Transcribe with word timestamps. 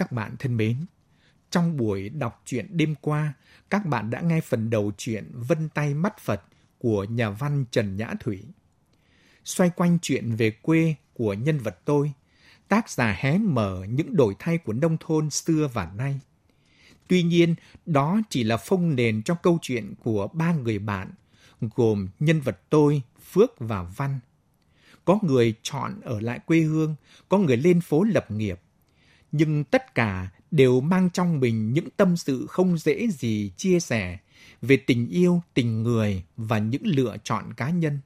Các 0.00 0.12
bạn 0.12 0.36
thân 0.38 0.56
mến, 0.56 0.76
trong 1.50 1.76
buổi 1.76 2.08
đọc 2.08 2.42
truyện 2.46 2.66
đêm 2.76 2.94
qua, 3.00 3.32
các 3.70 3.86
bạn 3.86 4.10
đã 4.10 4.20
nghe 4.20 4.40
phần 4.40 4.70
đầu 4.70 4.92
truyện 4.96 5.32
Vân 5.32 5.68
tay 5.68 5.94
mắt 5.94 6.18
Phật 6.18 6.42
của 6.78 7.04
nhà 7.04 7.30
văn 7.30 7.64
Trần 7.70 7.96
Nhã 7.96 8.14
Thủy. 8.20 8.42
Xoay 9.44 9.70
quanh 9.70 9.98
chuyện 10.02 10.36
về 10.36 10.50
quê 10.50 10.94
của 11.14 11.34
nhân 11.34 11.58
vật 11.58 11.78
tôi, 11.84 12.12
tác 12.68 12.90
giả 12.90 13.16
hé 13.18 13.38
mở 13.38 13.84
những 13.88 14.16
đổi 14.16 14.34
thay 14.38 14.58
của 14.58 14.72
nông 14.72 14.96
thôn 15.00 15.30
xưa 15.30 15.68
và 15.72 15.92
nay. 15.96 16.20
Tuy 17.08 17.22
nhiên, 17.22 17.54
đó 17.86 18.20
chỉ 18.30 18.44
là 18.44 18.56
phông 18.56 18.96
nền 18.96 19.22
trong 19.22 19.36
câu 19.42 19.58
chuyện 19.62 19.94
của 20.04 20.28
ba 20.32 20.52
người 20.52 20.78
bạn, 20.78 21.10
gồm 21.60 22.08
nhân 22.20 22.40
vật 22.40 22.60
tôi, 22.70 23.02
Phước 23.32 23.50
và 23.58 23.82
Văn. 23.82 24.20
Có 25.04 25.18
người 25.22 25.54
chọn 25.62 26.00
ở 26.00 26.20
lại 26.20 26.38
quê 26.38 26.60
hương, 26.60 26.94
có 27.28 27.38
người 27.38 27.56
lên 27.56 27.80
phố 27.80 28.02
lập 28.02 28.30
nghiệp, 28.30 28.60
nhưng 29.32 29.64
tất 29.64 29.94
cả 29.94 30.28
đều 30.50 30.80
mang 30.80 31.10
trong 31.10 31.40
mình 31.40 31.72
những 31.72 31.88
tâm 31.96 32.16
sự 32.16 32.46
không 32.46 32.78
dễ 32.78 33.08
gì 33.08 33.52
chia 33.56 33.80
sẻ 33.80 34.18
về 34.62 34.76
tình 34.76 35.08
yêu, 35.08 35.42
tình 35.54 35.82
người 35.82 36.24
và 36.36 36.58
những 36.58 36.86
lựa 36.86 37.16
chọn 37.24 37.52
cá 37.56 37.70
nhân. 37.70 37.98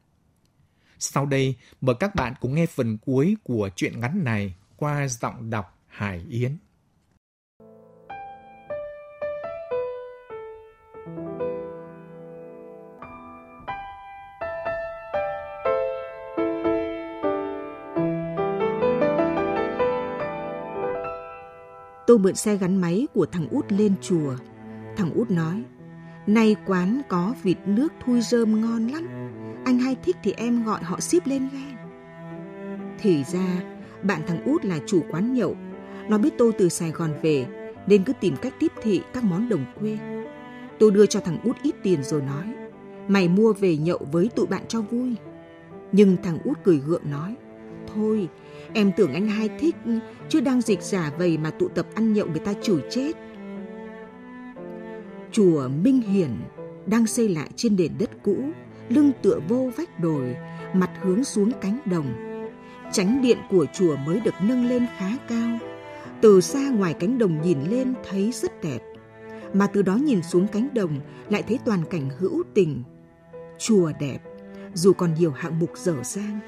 Sau 0.98 1.26
đây, 1.26 1.54
mời 1.80 1.96
các 2.00 2.14
bạn 2.14 2.34
cùng 2.40 2.54
nghe 2.54 2.66
phần 2.66 2.98
cuối 2.98 3.36
của 3.42 3.70
truyện 3.76 4.00
ngắn 4.00 4.24
này 4.24 4.54
qua 4.76 5.08
giọng 5.08 5.50
đọc 5.50 5.78
Hải 5.86 6.20
Yến. 6.30 6.56
Tôi 22.06 22.18
mượn 22.18 22.34
xe 22.34 22.56
gắn 22.56 22.76
máy 22.76 23.06
của 23.14 23.26
thằng 23.26 23.48
út 23.48 23.72
lên 23.72 23.94
chùa. 24.00 24.36
Thằng 24.96 25.12
út 25.14 25.30
nói, 25.30 25.62
nay 26.26 26.56
quán 26.66 27.02
có 27.08 27.34
vịt 27.42 27.58
nước 27.66 27.92
thui 28.04 28.20
rơm 28.20 28.60
ngon 28.60 28.88
lắm. 28.88 29.08
Anh 29.64 29.78
hay 29.78 29.96
thích 30.04 30.16
thì 30.22 30.32
em 30.32 30.64
gọi 30.64 30.82
họ 30.82 31.00
ship 31.00 31.26
lên 31.26 31.48
ghe. 31.52 31.76
Thì 32.98 33.24
ra, 33.24 33.62
bạn 34.02 34.22
thằng 34.26 34.44
út 34.44 34.64
là 34.64 34.78
chủ 34.86 35.04
quán 35.10 35.34
nhậu. 35.34 35.56
Nó 36.08 36.18
biết 36.18 36.34
tôi 36.38 36.52
từ 36.58 36.68
Sài 36.68 36.90
Gòn 36.90 37.10
về, 37.22 37.46
nên 37.86 38.04
cứ 38.04 38.12
tìm 38.20 38.36
cách 38.42 38.54
tiếp 38.58 38.72
thị 38.82 39.02
các 39.12 39.24
món 39.24 39.48
đồng 39.48 39.64
quê. 39.80 39.98
Tôi 40.78 40.90
đưa 40.90 41.06
cho 41.06 41.20
thằng 41.20 41.38
út 41.44 41.56
ít 41.62 41.74
tiền 41.82 42.02
rồi 42.02 42.22
nói, 42.22 42.54
mày 43.08 43.28
mua 43.28 43.52
về 43.52 43.76
nhậu 43.76 44.00
với 44.12 44.30
tụi 44.36 44.46
bạn 44.46 44.62
cho 44.68 44.80
vui. 44.80 45.14
Nhưng 45.92 46.16
thằng 46.22 46.38
út 46.44 46.58
cười 46.64 46.76
gượng 46.76 47.10
nói, 47.10 47.34
thôi, 47.94 48.28
Em 48.72 48.92
tưởng 48.96 49.12
anh 49.12 49.28
hai 49.28 49.48
thích, 49.58 49.76
chứ 50.28 50.40
đang 50.40 50.60
dịch 50.60 50.82
giả 50.82 51.12
vầy 51.18 51.38
mà 51.38 51.50
tụ 51.50 51.68
tập 51.68 51.86
ăn 51.94 52.12
nhậu 52.12 52.26
người 52.26 52.38
ta 52.38 52.52
chửi 52.62 52.82
chết. 52.90 53.12
Chùa 55.32 55.68
Minh 55.68 56.00
Hiển 56.02 56.30
đang 56.86 57.06
xây 57.06 57.28
lại 57.28 57.50
trên 57.56 57.76
nền 57.76 57.92
đất 57.98 58.10
cũ, 58.22 58.36
lưng 58.88 59.12
tựa 59.22 59.40
vô 59.48 59.70
vách 59.76 60.00
đồi, 60.00 60.36
mặt 60.74 60.90
hướng 61.02 61.24
xuống 61.24 61.50
cánh 61.60 61.78
đồng. 61.84 62.06
Chánh 62.92 63.22
điện 63.22 63.38
của 63.50 63.66
chùa 63.74 63.96
mới 63.96 64.20
được 64.20 64.34
nâng 64.42 64.68
lên 64.68 64.86
khá 64.98 65.10
cao. 65.28 65.58
Từ 66.20 66.40
xa 66.40 66.70
ngoài 66.70 66.94
cánh 67.00 67.18
đồng 67.18 67.42
nhìn 67.42 67.58
lên 67.62 67.94
thấy 68.10 68.32
rất 68.32 68.62
đẹp. 68.62 68.78
Mà 69.52 69.66
từ 69.66 69.82
đó 69.82 69.96
nhìn 69.96 70.22
xuống 70.22 70.46
cánh 70.46 70.68
đồng 70.74 71.00
lại 71.30 71.42
thấy 71.42 71.58
toàn 71.64 71.84
cảnh 71.90 72.10
hữu 72.18 72.42
tình. 72.54 72.82
Chùa 73.58 73.92
đẹp, 74.00 74.18
dù 74.74 74.92
còn 74.92 75.14
nhiều 75.14 75.30
hạng 75.30 75.58
mục 75.58 75.70
dở 75.76 75.94
dang 76.02 76.40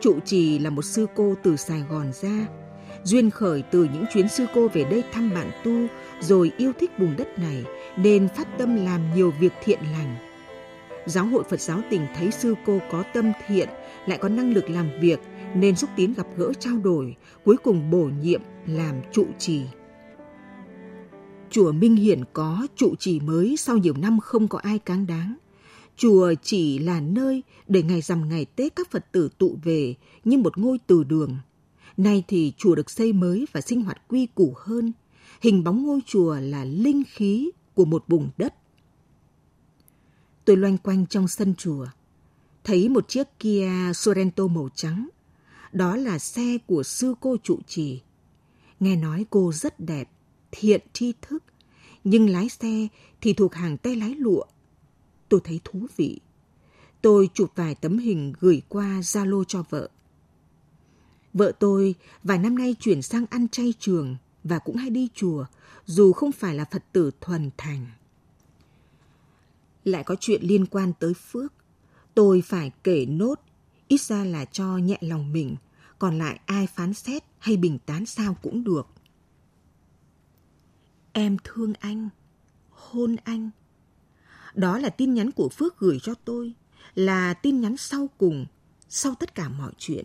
Trụ 0.00 0.20
trì 0.24 0.58
là 0.58 0.70
một 0.70 0.82
sư 0.82 1.06
cô 1.14 1.34
từ 1.42 1.56
Sài 1.56 1.82
Gòn 1.90 2.12
ra. 2.12 2.46
Duyên 3.04 3.30
khởi 3.30 3.62
từ 3.62 3.84
những 3.84 4.04
chuyến 4.12 4.28
sư 4.28 4.46
cô 4.54 4.68
về 4.68 4.84
đây 4.84 5.04
thăm 5.12 5.30
bạn 5.34 5.50
tu 5.64 5.86
rồi 6.20 6.52
yêu 6.56 6.72
thích 6.80 6.90
vùng 6.98 7.16
đất 7.16 7.38
này 7.38 7.64
nên 7.96 8.28
phát 8.28 8.58
tâm 8.58 8.76
làm 8.76 9.14
nhiều 9.14 9.32
việc 9.40 9.52
thiện 9.64 9.78
lành. 9.92 10.16
Giáo 11.06 11.24
hội 11.24 11.44
Phật 11.50 11.60
giáo 11.60 11.80
tỉnh 11.90 12.06
thấy 12.16 12.30
sư 12.30 12.54
cô 12.66 12.78
có 12.90 13.04
tâm 13.14 13.32
thiện 13.46 13.68
lại 14.06 14.18
có 14.18 14.28
năng 14.28 14.52
lực 14.52 14.70
làm 14.70 14.90
việc 15.00 15.20
nên 15.54 15.76
xúc 15.76 15.90
tiến 15.96 16.14
gặp 16.14 16.26
gỡ 16.36 16.52
trao 16.58 16.76
đổi, 16.76 17.16
cuối 17.44 17.56
cùng 17.56 17.90
bổ 17.90 18.10
nhiệm 18.22 18.40
làm 18.66 18.94
trụ 19.12 19.26
trì. 19.38 19.62
Chùa 21.50 21.72
Minh 21.72 21.96
Hiển 21.96 22.24
có 22.32 22.66
trụ 22.76 22.94
trì 22.98 23.20
mới 23.20 23.56
sau 23.56 23.76
nhiều 23.76 23.94
năm 23.98 24.20
không 24.20 24.48
có 24.48 24.58
ai 24.58 24.78
cáng 24.78 25.06
đáng. 25.06 25.36
Chùa 26.00 26.34
chỉ 26.42 26.78
là 26.78 27.00
nơi 27.00 27.42
để 27.68 27.82
ngày 27.82 28.00
rằm 28.00 28.28
ngày 28.28 28.44
Tết 28.44 28.76
các 28.76 28.90
Phật 28.90 29.12
tử 29.12 29.28
tụ 29.38 29.58
về 29.62 29.94
như 30.24 30.38
một 30.38 30.58
ngôi 30.58 30.78
từ 30.86 31.04
đường. 31.04 31.36
Nay 31.96 32.24
thì 32.28 32.52
chùa 32.56 32.74
được 32.74 32.90
xây 32.90 33.12
mới 33.12 33.46
và 33.52 33.60
sinh 33.60 33.82
hoạt 33.82 34.08
quy 34.08 34.26
củ 34.26 34.54
hơn. 34.56 34.92
Hình 35.40 35.64
bóng 35.64 35.86
ngôi 35.86 36.00
chùa 36.06 36.36
là 36.40 36.64
linh 36.64 37.02
khí 37.08 37.50
của 37.74 37.84
một 37.84 38.04
vùng 38.08 38.30
đất. 38.36 38.54
Tôi 40.44 40.56
loanh 40.56 40.78
quanh 40.78 41.06
trong 41.06 41.28
sân 41.28 41.54
chùa, 41.54 41.86
thấy 42.64 42.88
một 42.88 43.08
chiếc 43.08 43.26
Kia 43.38 43.70
Sorento 43.94 44.46
màu 44.46 44.68
trắng. 44.74 45.08
Đó 45.72 45.96
là 45.96 46.18
xe 46.18 46.58
của 46.66 46.82
sư 46.82 47.14
cô 47.20 47.36
trụ 47.42 47.58
trì. 47.66 48.00
Nghe 48.80 48.96
nói 48.96 49.26
cô 49.30 49.52
rất 49.52 49.80
đẹp, 49.80 50.10
thiện 50.50 50.80
tri 50.92 51.12
thức, 51.22 51.44
nhưng 52.04 52.30
lái 52.30 52.48
xe 52.48 52.88
thì 53.20 53.32
thuộc 53.32 53.54
hàng 53.54 53.76
tay 53.76 53.96
lái 53.96 54.14
lụa 54.14 54.44
Tôi 55.30 55.40
thấy 55.44 55.60
thú 55.64 55.86
vị. 55.96 56.20
Tôi 57.02 57.30
chụp 57.34 57.52
vài 57.54 57.74
tấm 57.74 57.98
hình 57.98 58.32
gửi 58.40 58.62
qua 58.68 59.00
Zalo 59.00 59.44
cho 59.44 59.64
vợ. 59.70 59.88
Vợ 61.32 61.52
tôi 61.58 61.94
vài 62.24 62.38
năm 62.38 62.58
nay 62.58 62.76
chuyển 62.80 63.02
sang 63.02 63.26
ăn 63.30 63.48
chay 63.48 63.74
trường 63.78 64.16
và 64.44 64.58
cũng 64.58 64.76
hay 64.76 64.90
đi 64.90 65.08
chùa, 65.14 65.44
dù 65.86 66.12
không 66.12 66.32
phải 66.32 66.54
là 66.54 66.64
Phật 66.70 66.84
tử 66.92 67.10
thuần 67.20 67.50
thành. 67.56 67.86
Lại 69.84 70.04
có 70.04 70.16
chuyện 70.20 70.42
liên 70.42 70.66
quan 70.66 70.92
tới 71.00 71.14
Phước. 71.14 71.52
Tôi 72.14 72.42
phải 72.46 72.72
kể 72.84 73.06
nốt, 73.06 73.40
ít 73.88 74.00
ra 74.00 74.24
là 74.24 74.44
cho 74.44 74.76
nhẹ 74.76 74.98
lòng 75.00 75.32
mình, 75.32 75.56
còn 75.98 76.18
lại 76.18 76.40
ai 76.46 76.66
phán 76.66 76.94
xét 76.94 77.24
hay 77.38 77.56
bình 77.56 77.78
tán 77.86 78.06
sao 78.06 78.36
cũng 78.42 78.64
được. 78.64 78.86
Em 81.12 81.36
thương 81.44 81.72
anh, 81.80 82.08
hôn 82.70 83.16
anh, 83.24 83.50
đó 84.54 84.78
là 84.78 84.88
tin 84.88 85.14
nhắn 85.14 85.30
của 85.30 85.48
Phước 85.48 85.78
gửi 85.78 85.98
cho 86.02 86.14
tôi, 86.24 86.52
là 86.94 87.34
tin 87.34 87.60
nhắn 87.60 87.76
sau 87.76 88.08
cùng, 88.18 88.46
sau 88.88 89.14
tất 89.14 89.34
cả 89.34 89.48
mọi 89.48 89.72
chuyện. 89.78 90.04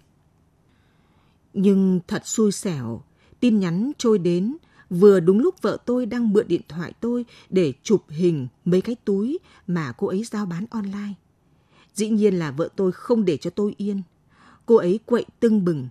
Nhưng 1.54 2.00
thật 2.08 2.28
xui 2.28 2.52
xẻo, 2.52 3.02
tin 3.40 3.60
nhắn 3.60 3.92
trôi 3.98 4.20
đến 4.20 4.58
vừa 4.90 5.20
đúng 5.20 5.40
lúc 5.40 5.62
vợ 5.62 5.78
tôi 5.86 6.06
đang 6.06 6.34
mượn 6.34 6.48
điện 6.48 6.62
thoại 6.70 6.94
tôi 7.00 7.26
để 7.50 7.74
chụp 7.84 8.04
hình 8.10 8.48
mấy 8.66 8.82
cái 8.82 8.96
túi 9.06 9.40
mà 9.68 9.92
cô 9.98 10.08
ấy 10.08 10.24
giao 10.24 10.46
bán 10.46 10.66
online. 10.70 11.14
Dĩ 11.94 12.10
nhiên 12.10 12.40
là 12.40 12.52
vợ 12.52 12.70
tôi 12.76 12.92
không 12.92 13.26
để 13.26 13.38
cho 13.38 13.50
tôi 13.50 13.74
yên. 13.78 14.02
Cô 14.66 14.76
ấy 14.76 15.00
quậy 15.06 15.26
tưng 15.40 15.66
bừng. 15.66 15.88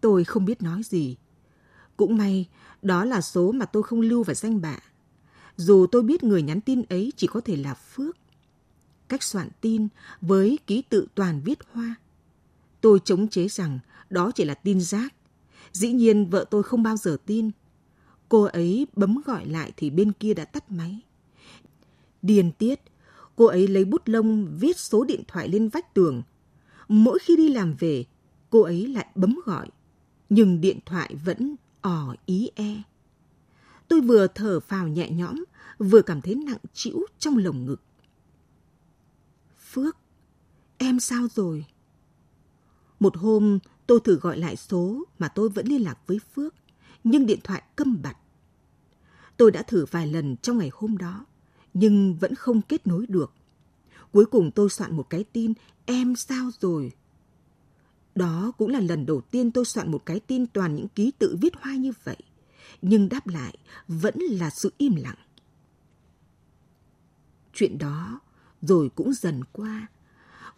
Tôi 0.00 0.24
không 0.24 0.44
biết 0.44 0.62
nói 0.62 0.82
gì. 0.82 1.16
Cũng 1.96 2.16
may, 2.16 2.48
đó 2.82 3.04
là 3.04 3.20
số 3.20 3.52
mà 3.52 3.64
tôi 3.64 3.82
không 3.82 4.00
lưu 4.00 4.22
vào 4.22 4.34
danh 4.34 4.60
bạ 4.60 4.78
dù 5.58 5.86
tôi 5.92 6.02
biết 6.02 6.24
người 6.24 6.42
nhắn 6.42 6.60
tin 6.60 6.82
ấy 6.82 7.12
chỉ 7.16 7.26
có 7.26 7.40
thể 7.40 7.56
là 7.56 7.74
Phước. 7.74 8.16
Cách 9.08 9.22
soạn 9.22 9.48
tin 9.60 9.88
với 10.20 10.58
ký 10.66 10.82
tự 10.82 11.06
toàn 11.14 11.40
viết 11.44 11.58
hoa. 11.72 11.94
Tôi 12.80 13.00
chống 13.04 13.28
chế 13.28 13.48
rằng 13.48 13.78
đó 14.10 14.30
chỉ 14.34 14.44
là 14.44 14.54
tin 14.54 14.80
rác. 14.80 15.14
Dĩ 15.72 15.92
nhiên 15.92 16.26
vợ 16.30 16.44
tôi 16.50 16.62
không 16.62 16.82
bao 16.82 16.96
giờ 16.96 17.16
tin. 17.26 17.50
Cô 18.28 18.42
ấy 18.42 18.86
bấm 18.96 19.22
gọi 19.26 19.46
lại 19.46 19.72
thì 19.76 19.90
bên 19.90 20.12
kia 20.12 20.34
đã 20.34 20.44
tắt 20.44 20.70
máy. 20.70 21.00
điền 22.22 22.52
tiết, 22.52 22.80
cô 23.36 23.44
ấy 23.44 23.68
lấy 23.68 23.84
bút 23.84 24.02
lông 24.04 24.56
viết 24.58 24.78
số 24.78 25.04
điện 25.04 25.22
thoại 25.28 25.48
lên 25.48 25.68
vách 25.68 25.94
tường. 25.94 26.22
Mỗi 26.88 27.18
khi 27.18 27.36
đi 27.36 27.48
làm 27.48 27.74
về, 27.78 28.04
cô 28.50 28.62
ấy 28.62 28.86
lại 28.86 29.06
bấm 29.14 29.40
gọi, 29.44 29.68
nhưng 30.30 30.60
điện 30.60 30.78
thoại 30.86 31.14
vẫn 31.24 31.56
ỏ 31.80 32.14
ý 32.26 32.50
e. 32.54 32.82
Tôi 33.88 34.00
vừa 34.00 34.26
thở 34.26 34.60
phào 34.60 34.88
nhẹ 34.88 35.10
nhõm, 35.10 35.44
vừa 35.78 36.02
cảm 36.02 36.20
thấy 36.20 36.34
nặng 36.34 36.58
trĩu 36.72 37.00
trong 37.18 37.36
lồng 37.36 37.66
ngực. 37.66 37.82
Phước, 39.70 39.96
em 40.78 41.00
sao 41.00 41.28
rồi? 41.34 41.66
Một 43.00 43.16
hôm 43.16 43.58
tôi 43.86 44.00
thử 44.04 44.14
gọi 44.14 44.38
lại 44.38 44.56
số 44.56 45.04
mà 45.18 45.28
tôi 45.28 45.48
vẫn 45.48 45.66
liên 45.66 45.82
lạc 45.82 45.98
với 46.06 46.20
Phước, 46.34 46.54
nhưng 47.04 47.26
điện 47.26 47.38
thoại 47.44 47.62
câm 47.76 48.02
bặt. 48.02 48.16
Tôi 49.36 49.50
đã 49.50 49.62
thử 49.62 49.84
vài 49.90 50.06
lần 50.06 50.36
trong 50.36 50.58
ngày 50.58 50.70
hôm 50.72 50.98
đó, 50.98 51.26
nhưng 51.74 52.14
vẫn 52.14 52.34
không 52.34 52.62
kết 52.62 52.86
nối 52.86 53.06
được. 53.06 53.32
Cuối 54.12 54.24
cùng 54.26 54.50
tôi 54.50 54.70
soạn 54.70 54.96
một 54.96 55.10
cái 55.10 55.24
tin, 55.24 55.52
em 55.86 56.16
sao 56.16 56.50
rồi? 56.60 56.92
Đó 58.14 58.52
cũng 58.58 58.70
là 58.70 58.80
lần 58.80 59.06
đầu 59.06 59.20
tiên 59.20 59.50
tôi 59.50 59.64
soạn 59.64 59.90
một 59.90 60.06
cái 60.06 60.20
tin 60.20 60.46
toàn 60.46 60.74
những 60.74 60.88
ký 60.88 61.10
tự 61.18 61.36
viết 61.40 61.52
hoa 61.60 61.74
như 61.74 61.92
vậy. 62.04 62.16
Nhưng 62.82 63.08
đáp 63.08 63.26
lại 63.26 63.58
vẫn 63.88 64.14
là 64.18 64.50
sự 64.50 64.72
im 64.78 64.94
lặng. 64.94 65.16
Chuyện 67.58 67.78
đó 67.78 68.20
rồi 68.62 68.90
cũng 68.94 69.12
dần 69.12 69.40
qua. 69.52 69.86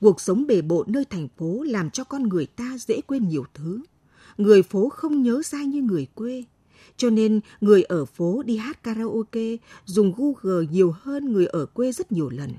Cuộc 0.01 0.21
sống 0.21 0.47
bề 0.47 0.63
bộ 0.63 0.85
nơi 0.89 1.05
thành 1.05 1.29
phố 1.37 1.63
làm 1.63 1.91
cho 1.91 2.05
con 2.05 2.23
người 2.23 2.47
ta 2.47 2.77
dễ 2.79 3.01
quên 3.01 3.29
nhiều 3.29 3.45
thứ. 3.55 3.83
Người 4.37 4.63
phố 4.63 4.89
không 4.89 5.23
nhớ 5.23 5.43
ra 5.45 5.63
như 5.63 5.83
người 5.83 6.07
quê. 6.15 6.45
Cho 6.97 7.11
nên 7.11 7.41
người 7.61 7.83
ở 7.83 8.05
phố 8.05 8.43
đi 8.43 8.57
hát 8.57 8.83
karaoke 8.83 9.57
dùng 9.85 10.13
Google 10.17 10.67
nhiều 10.71 10.95
hơn 11.01 11.33
người 11.33 11.47
ở 11.47 11.67
quê 11.67 11.93
rất 11.93 12.13
nhiều 12.13 12.31
lần. 12.31 12.53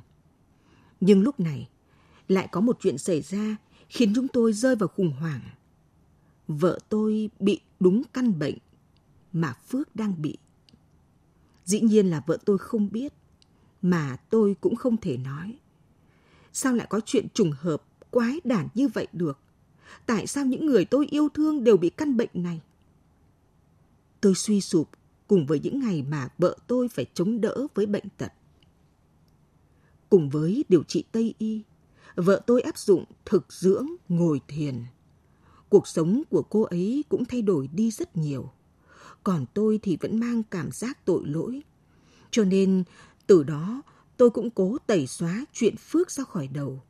Nhưng 1.02 1.22
lúc 1.22 1.40
này 1.40 1.70
lại 2.28 2.48
có 2.52 2.62
một 2.62 2.78
chuyện 2.82 2.98
xảy 2.98 3.22
ra 3.22 3.56
khiến 3.90 4.14
chúng 4.16 4.28
tôi 4.28 4.54
rơi 4.54 4.76
vào 4.76 4.88
khủng 4.88 5.12
hoảng. 5.20 5.42
Vợ 6.48 6.80
tôi 6.90 7.30
bị 7.40 7.60
đúng 7.80 8.02
căn 8.14 8.40
bệnh 8.40 8.58
mà 9.34 9.54
Phước 9.68 9.96
đang 9.96 10.22
bị. 10.22 10.38
Dĩ 11.66 11.82
nhiên 11.82 12.08
là 12.08 12.24
vợ 12.28 12.38
tôi 12.46 12.58
không 12.58 12.92
biết, 12.92 13.14
mà 13.82 14.18
tôi 14.30 14.56
cũng 14.62 14.76
không 14.76 14.98
thể 14.98 15.18
nói. 15.18 15.58
Sao 16.54 16.74
lại 16.74 16.88
có 16.90 17.00
chuyện 17.06 17.28
trùng 17.34 17.52
hợp, 17.52 17.84
quái 18.10 18.40
đản 18.44 18.68
như 18.74 18.88
vậy 18.88 19.08
được? 19.14 19.40
Tại 20.06 20.28
sao 20.28 20.46
những 20.46 20.66
người 20.66 20.86
tôi 20.86 21.08
yêu 21.10 21.30
thương 21.30 21.64
đều 21.64 21.78
bị 21.78 21.90
căn 21.90 22.18
bệnh 22.18 22.30
này? 22.34 22.62
Tôi 24.22 24.36
suy 24.36 24.62
sụp 24.62 24.90
cùng 25.28 25.46
với 25.46 25.60
những 25.60 25.80
ngày 25.80 26.06
mà 26.10 26.30
vợ 26.38 26.58
tôi 26.68 26.88
phải 26.88 27.06
chống 27.14 27.42
đỡ 27.42 27.68
với 27.76 27.86
bệnh 27.86 28.10
tật. 28.18 28.32
Cùng 30.10 30.30
với 30.30 30.66
điều 30.70 30.84
trị 30.84 31.04
Tây 31.12 31.34
Y, 31.38 31.62
vợ 32.16 32.42
tôi 32.48 32.62
áp 32.62 32.78
dụng 32.78 33.06
thực 33.26 33.54
dưỡng, 33.54 33.88
ngồi 34.10 34.42
thiền. 34.48 34.84
Cuộc 35.70 35.88
sống 35.88 36.24
của 36.30 36.42
cô 36.42 36.62
ấy 36.62 37.04
cũng 37.10 37.26
thay 37.26 37.42
đổi 37.42 37.68
đi 37.68 37.92
rất 37.92 38.18
nhiều. 38.18 38.52
Còn 39.24 39.46
tôi 39.54 39.80
thì 39.82 39.98
vẫn 40.02 40.20
mang 40.20 40.44
cảm 40.44 40.72
giác 40.72 41.06
tội 41.06 41.22
lỗi. 41.26 41.62
Cho 42.32 42.44
nên 42.44 42.84
từ 43.32 43.44
đó 43.44 43.82
tôi 44.18 44.30
cũng 44.30 44.50
cố 44.50 44.78
tẩy 44.88 45.08
xóa 45.08 45.46
chuyện 45.54 45.76
Phước 45.78 46.12
ra 46.12 46.24
khỏi 46.24 46.48
đầu. 46.48 46.82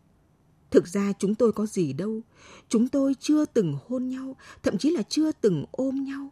Thực 0.72 0.88
ra 0.88 1.14
chúng 1.20 1.36
tôi 1.36 1.52
có 1.52 1.66
gì 1.66 1.94
đâu. 1.94 2.22
Chúng 2.70 2.88
tôi 2.88 3.16
chưa 3.20 3.46
từng 3.46 3.78
hôn 3.88 4.08
nhau, 4.08 4.36
thậm 4.64 4.78
chí 4.78 4.90
là 4.90 5.04
chưa 5.10 5.32
từng 5.32 5.66
ôm 5.72 6.04
nhau. 6.04 6.32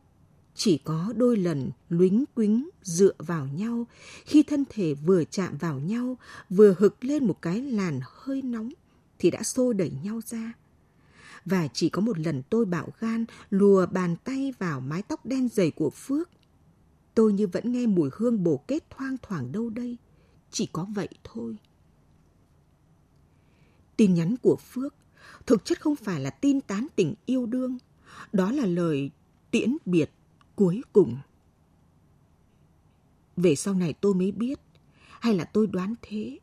Chỉ 0.56 0.78
có 0.78 1.14
đôi 1.16 1.38
lần 1.38 1.72
luính 1.90 2.26
quính 2.36 2.70
dựa 2.84 3.14
vào 3.18 3.48
nhau 3.48 3.88
khi 4.26 4.44
thân 4.44 4.64
thể 4.70 4.94
vừa 4.94 5.24
chạm 5.24 5.58
vào 5.58 5.80
nhau, 5.80 6.18
vừa 6.50 6.76
hực 6.80 7.04
lên 7.04 7.28
một 7.28 7.42
cái 7.42 7.62
làn 7.62 8.00
hơi 8.04 8.42
nóng 8.42 8.70
thì 9.20 9.32
đã 9.32 9.44
xô 9.44 9.74
đẩy 9.74 9.92
nhau 10.04 10.22
ra. 10.26 10.54
Và 11.46 11.68
chỉ 11.74 11.90
có 11.90 12.02
một 12.02 12.20
lần 12.20 12.44
tôi 12.50 12.66
bạo 12.66 12.90
gan 13.00 13.26
lùa 13.50 13.86
bàn 13.86 14.16
tay 14.24 14.54
vào 14.60 14.82
mái 14.82 15.02
tóc 15.02 15.26
đen 15.26 15.50
dày 15.54 15.72
của 15.72 15.90
Phước. 15.90 16.30
Tôi 17.20 17.34
như 17.34 17.48
vẫn 17.48 17.72
nghe 17.72 17.88
mùi 17.88 18.10
hương 18.14 18.44
bổ 18.44 18.58
kết 18.68 18.90
thoang 18.90 19.18
thoảng 19.22 19.52
đâu 19.52 19.70
đây. 19.70 19.98
Chỉ 20.52 20.66
có 20.72 20.88
vậy 20.96 21.08
thôi. 21.24 21.58
Tin 23.98 24.14
nhắn 24.14 24.36
của 24.42 24.56
Phước 24.56 24.96
thực 25.46 25.66
chất 25.66 25.82
không 25.82 25.96
phải 25.96 26.20
là 26.20 26.30
tin 26.30 26.62
tán 26.62 26.88
tình 26.96 27.14
yêu 27.26 27.46
đương. 27.46 27.78
Đó 28.34 28.52
là 28.52 28.66
lời 28.66 29.12
tiễn 29.52 29.78
biệt 29.86 30.12
cuối 30.56 30.82
cùng. 30.94 31.18
Về 33.38 33.56
sau 33.56 33.74
này 33.74 33.94
tôi 33.94 34.14
mới 34.14 34.32
biết, 34.32 34.60
hay 35.20 35.34
là 35.34 35.44
tôi 35.44 35.68
đoán 35.68 35.96
thế. 36.02 36.40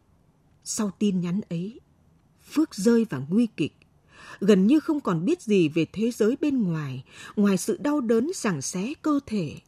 Sau 0.65 0.91
tin 0.99 1.21
nhắn 1.21 1.41
ấy, 1.49 1.81
Phước 2.53 2.75
rơi 2.75 3.07
vào 3.11 3.27
nguy 3.29 3.49
kịch. 3.57 3.77
Gần 4.41 4.67
như 4.67 4.81
không 4.81 5.01
còn 5.01 5.25
biết 5.25 5.43
gì 5.43 5.69
về 5.69 5.87
thế 5.93 6.11
giới 6.11 6.37
bên 6.41 6.63
ngoài, 6.63 7.05
ngoài 7.37 7.57
sự 7.57 7.77
đau 7.77 8.01
đớn 8.01 8.33
sảng 8.33 8.63
xé 8.63 8.95
cơ 9.03 9.21
thể. 9.27 9.61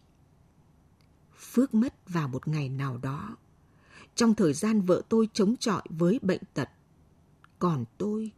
Phước 1.58 1.74
mất 1.74 2.08
vào 2.08 2.28
một 2.28 2.48
ngày 2.48 2.68
nào 2.68 2.98
đó. 2.98 3.36
Trong 4.14 4.34
thời 4.34 4.52
gian 4.52 4.80
vợ 4.80 5.02
tôi 5.08 5.28
chống 5.32 5.56
chọi 5.56 5.82
với 5.90 6.18
bệnh 6.22 6.40
tật. 6.54 6.68
Còn 7.58 7.84
tôi 7.98 8.30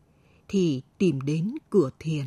thì 0.49 0.83
tìm 0.99 1.21
đến 1.21 1.55
cửa 1.71 1.91
thiền. 1.99 2.27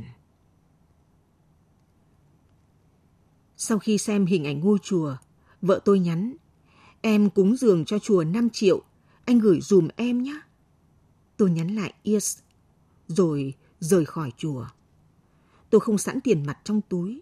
Sau 3.58 3.80
khi 3.80 3.98
xem 3.98 4.26
hình 4.26 4.44
ảnh 4.44 4.60
ngôi 4.60 4.78
chùa, 4.84 5.16
vợ 5.62 5.80
tôi 5.86 6.00
nhắn, 6.00 6.36
em 7.02 7.30
cúng 7.30 7.56
dường 7.56 7.86
cho 7.86 8.00
chùa 8.00 8.24
5 8.24 8.50
triệu, 8.50 8.82
anh 9.26 9.40
gửi 9.40 9.62
dùm 9.62 9.88
em 9.96 10.24
nhé. 10.24 10.42
Tôi 11.38 11.52
nhắn 11.52 11.76
lại 11.76 11.94
yes, 12.04 12.40
rồi 13.08 13.54
rời 13.80 14.06
khỏi 14.06 14.32
chùa. 14.38 14.66
Tôi 15.70 15.82
không 15.82 15.98
sẵn 15.98 16.22
tiền 16.22 16.46
mặt 16.46 16.60
trong 16.64 16.82
túi. 16.82 17.22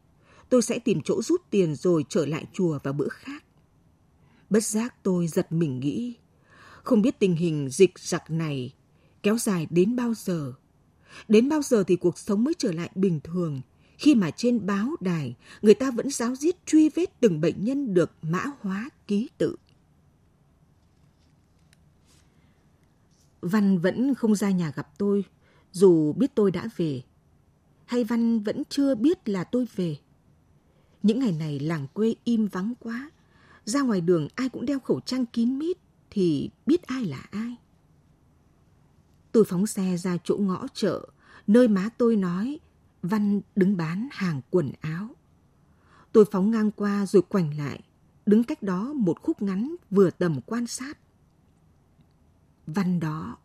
Tôi 0.50 0.62
sẽ 0.62 0.80
tìm 0.80 1.02
chỗ 1.06 1.22
rút 1.22 1.42
tiền 1.50 1.76
rồi 1.76 2.06
trở 2.10 2.26
lại 2.26 2.46
chùa 2.54 2.80
vào 2.84 2.94
bữa 2.94 3.08
khác. 3.10 3.44
Bất 4.52 4.64
giác 4.64 5.04
tôi 5.04 5.28
giật 5.28 5.52
mình 5.52 5.80
nghĩ, 5.80 6.16
không 6.84 7.02
biết 7.02 7.20
tình 7.20 7.36
hình 7.36 7.70
dịch 7.70 8.00
giặc 8.00 8.32
này 8.32 8.74
kéo 9.24 9.38
dài 9.38 9.68
đến 9.70 9.96
bao 9.96 10.14
giờ. 10.14 10.54
Đến 11.28 11.50
bao 11.50 11.62
giờ 11.62 11.84
thì 11.88 11.96
cuộc 11.96 12.18
sống 12.18 12.44
mới 12.44 12.54
trở 12.58 12.72
lại 12.72 12.90
bình 12.96 13.20
thường, 13.24 13.62
khi 13.98 14.16
mà 14.16 14.32
trên 14.32 14.66
báo 14.66 14.90
đài 15.00 15.36
người 15.62 15.74
ta 15.74 15.92
vẫn 15.92 16.10
giáo 16.10 16.36
diết 16.36 16.66
truy 16.66 16.90
vết 16.90 17.20
từng 17.20 17.42
bệnh 17.42 17.64
nhân 17.66 17.94
được 17.94 18.12
mã 18.22 18.46
hóa 18.62 18.90
ký 19.08 19.30
tự. 19.38 19.56
Văn 23.42 23.78
vẫn 23.78 24.16
không 24.16 24.36
ra 24.36 24.50
nhà 24.50 24.72
gặp 24.76 24.98
tôi, 24.98 25.26
dù 25.72 26.14
biết 26.14 26.36
tôi 26.36 26.52
đã 26.52 26.70
về. 26.78 27.02
Hay 27.86 28.04
Văn 28.04 28.40
vẫn 28.40 28.64
chưa 28.70 28.96
biết 28.96 29.30
là 29.30 29.44
tôi 29.44 29.66
về. 29.76 29.98
Những 31.04 31.20
ngày 31.20 31.32
này 31.32 31.60
làng 31.60 31.88
quê 31.94 32.16
im 32.24 32.48
vắng 32.48 32.74
quá. 32.80 33.12
Ra 33.66 33.82
ngoài 33.82 34.02
đường 34.02 34.28
ai 34.36 34.50
cũng 34.50 34.66
đeo 34.66 34.80
khẩu 34.80 35.00
trang 35.00 35.26
kín 35.26 35.60
mít 35.60 35.78
thì 36.10 36.50
biết 36.66 36.84
ai 36.84 37.06
là 37.06 37.26
ai. 37.32 37.56
Tôi 39.32 39.44
phóng 39.44 39.68
xe 39.68 39.98
ra 39.98 40.18
chỗ 40.24 40.38
ngõ 40.38 40.68
chợ, 40.74 41.08
nơi 41.48 41.68
má 41.68 41.90
tôi 41.98 42.16
nói 42.16 42.60
Văn 43.04 43.42
đứng 43.56 43.78
bán 43.78 44.08
hàng 44.12 44.42
quần 44.50 44.72
áo. 44.82 45.16
Tôi 46.12 46.26
phóng 46.32 46.52
ngang 46.52 46.72
qua 46.72 47.06
rồi 47.06 47.22
quành 47.22 47.58
lại, 47.58 47.84
đứng 48.26 48.44
cách 48.44 48.64
đó 48.64 48.94
một 48.94 49.22
khúc 49.22 49.42
ngắn 49.42 49.76
vừa 49.90 50.10
tầm 50.10 50.42
quan 50.42 50.68
sát. 50.68 50.98
Văn 52.68 53.00
đó 53.00 53.38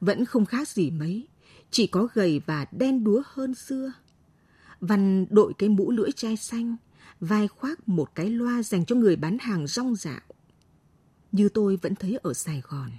vẫn 0.00 0.24
không 0.24 0.46
khác 0.46 0.68
gì 0.68 0.90
mấy, 0.90 1.28
chỉ 1.70 1.86
có 1.86 2.08
gầy 2.14 2.40
và 2.46 2.66
đen 2.72 3.04
đúa 3.04 3.22
hơn 3.26 3.54
xưa. 3.54 3.92
Văn 4.80 5.26
đội 5.30 5.52
cái 5.58 5.68
mũ 5.68 5.90
lưỡi 5.90 6.12
chai 6.12 6.36
xanh, 6.36 6.76
vai 7.20 7.48
khoác 7.48 7.88
một 7.88 8.14
cái 8.14 8.30
loa 8.30 8.62
dành 8.62 8.84
cho 8.84 8.96
người 8.96 9.16
bán 9.16 9.38
hàng 9.40 9.66
rong 9.66 9.96
dạo. 9.96 10.20
Như 11.32 11.48
tôi 11.48 11.76
vẫn 11.76 11.94
thấy 11.94 12.18
ở 12.22 12.34
Sài 12.34 12.62
Gòn. 12.68 12.90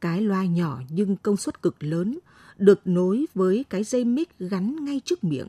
Cái 0.00 0.20
loa 0.20 0.44
nhỏ 0.44 0.80
nhưng 0.90 1.16
công 1.16 1.36
suất 1.36 1.62
cực 1.62 1.82
lớn, 1.82 2.18
được 2.58 2.80
nối 2.84 3.26
với 3.34 3.64
cái 3.70 3.84
dây 3.84 4.04
mic 4.04 4.38
gắn 4.38 4.84
ngay 4.84 5.00
trước 5.04 5.24
miệng. 5.24 5.48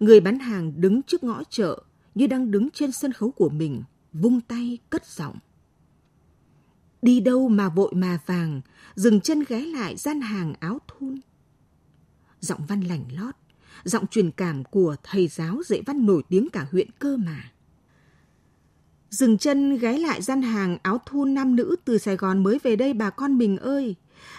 Người 0.00 0.20
bán 0.20 0.38
hàng 0.38 0.80
đứng 0.80 1.02
trước 1.02 1.24
ngõ 1.24 1.42
chợ 1.44 1.82
như 2.14 2.26
đang 2.26 2.50
đứng 2.50 2.70
trên 2.70 2.92
sân 2.92 3.12
khấu 3.12 3.30
của 3.30 3.48
mình, 3.48 3.82
vung 4.12 4.40
tay 4.40 4.78
cất 4.90 5.06
giọng. 5.06 5.36
Đi 7.02 7.20
đâu 7.20 7.48
mà 7.48 7.68
vội 7.68 7.92
mà 7.94 8.18
vàng, 8.26 8.60
dừng 8.94 9.20
chân 9.20 9.44
ghé 9.48 9.60
lại 9.60 9.96
gian 9.96 10.20
hàng 10.20 10.54
áo 10.60 10.78
thun. 10.88 11.20
Giọng 12.40 12.66
văn 12.66 12.80
lành 12.80 13.04
lót, 13.12 13.34
giọng 13.86 14.06
truyền 14.06 14.30
cảm 14.30 14.64
của 14.64 14.96
thầy 15.02 15.28
giáo 15.28 15.62
dạy 15.66 15.82
văn 15.86 16.06
nổi 16.06 16.22
tiếng 16.28 16.48
cả 16.52 16.66
huyện 16.72 16.90
cơ 16.98 17.16
mà. 17.16 17.50
Dừng 19.10 19.38
chân 19.38 19.78
ghé 19.78 19.98
lại 19.98 20.22
gian 20.22 20.42
hàng 20.42 20.78
áo 20.82 21.00
thun 21.06 21.34
nam 21.34 21.56
nữ 21.56 21.76
từ 21.84 21.98
Sài 21.98 22.16
Gòn 22.16 22.42
mới 22.42 22.58
về 22.62 22.76
đây 22.76 22.92
bà 22.92 23.10
con 23.10 23.38
mình 23.38 23.56
ơi. 23.56 23.94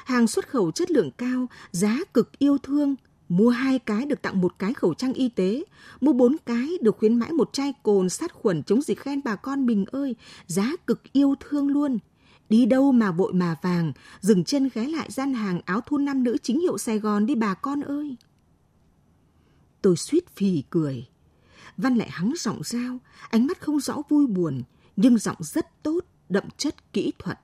Hàng 0.06 0.27
xuất 0.27 0.50
khẩu 0.50 0.72
chất 0.72 0.92
lượng 0.92 1.12
cao, 1.12 1.48
giá 1.72 2.00
cực 2.13 2.39
yêu 2.39 2.58
thương. 2.58 2.96
Mua 3.30 3.50
hai 3.50 3.80
cái 3.80 4.06
được 4.06 4.22
tặng 4.22 4.42
một 4.42 4.60
cái 4.60 4.74
khẩu 4.74 4.94
trang 4.94 5.13
y 5.13 5.30
tế. 5.30 5.63
Mua 6.01 6.13
bốn 6.13 6.36
cái 6.46 6.70
được 6.82 6.98
khuyến 6.98 7.16
mãi 7.16 7.32
một 7.32 7.50
chai 7.54 7.74
cồn 7.84 8.10
sát 8.10 8.34
khuẩn 8.34 8.63
chống 8.63 8.82
dịch 8.82 9.00
khen 9.00 9.22
bà 9.25 9.36
con 9.36 9.66
mình 9.66 9.86
ơi. 9.86 10.16
Giá 10.48 10.72
cực 10.88 11.13
yêu 11.13 11.36
thương 11.39 11.68
luôn. 11.68 11.98
Đi 12.50 12.66
đâu 12.66 12.92
mà 12.92 13.12
vội 13.12 13.34
mà 13.34 13.56
vàng, 13.62 13.94
dừng 14.22 14.44
chân 14.44 14.70
ghé 14.74 14.88
lại 14.88 15.12
gian 15.12 15.34
hàng 15.34 15.62
áo 15.66 15.82
thun 15.82 16.06
nam 16.06 16.24
nữ 16.24 16.38
chính 16.44 16.60
hiệu 16.60 16.77
Sài 16.77 17.00
Gòn 17.00 17.25
đi 17.25 17.36
bà 17.36 17.54
con 17.54 17.82
ơi. 17.82 18.16
Tôi 19.88 19.98
suýt 19.98 20.36
phì 20.36 20.63
cười. 20.70 21.08
Văn 21.77 21.96
lại 21.96 22.10
hắng 22.12 22.34
giọng 22.38 22.62
dao, 22.63 23.00
ánh 23.29 23.48
mắt 23.48 23.62
không 23.62 23.79
rõ 23.79 23.98
vui 24.10 24.27
buồn, 24.27 24.63
nhưng 24.96 25.17
giọng 25.17 25.38
rất 25.39 25.84
tốt, 25.84 26.00
đậm 26.29 26.44
chất 26.58 26.94
kỹ 26.94 27.13
thuật. 27.20 27.39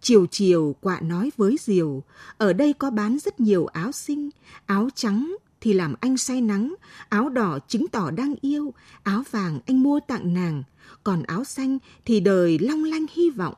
Chiều 0.00 0.26
chiều 0.26 0.76
quạ 0.80 1.00
nói 1.00 1.30
với 1.36 1.56
Diều, 1.60 2.02
ở 2.38 2.52
đây 2.52 2.72
có 2.72 2.90
bán 2.90 3.18
rất 3.18 3.40
nhiều 3.40 3.66
áo 3.66 3.92
xinh, 3.92 4.30
áo 4.66 4.88
trắng 4.94 5.36
thì 5.60 5.72
làm 5.72 5.94
anh 6.00 6.16
say 6.16 6.40
nắng, 6.40 6.74
áo 7.08 7.28
đỏ 7.28 7.58
chứng 7.68 7.88
tỏ 7.88 8.10
đang 8.10 8.34
yêu, 8.40 8.74
áo 9.02 9.22
vàng 9.30 9.60
anh 9.66 9.82
mua 9.82 10.00
tặng 10.00 10.34
nàng, 10.34 10.62
còn 11.04 11.22
áo 11.22 11.44
xanh 11.44 11.78
thì 12.04 12.20
đời 12.20 12.58
long 12.58 12.84
lanh 12.84 13.06
hy 13.12 13.30
vọng. 13.30 13.54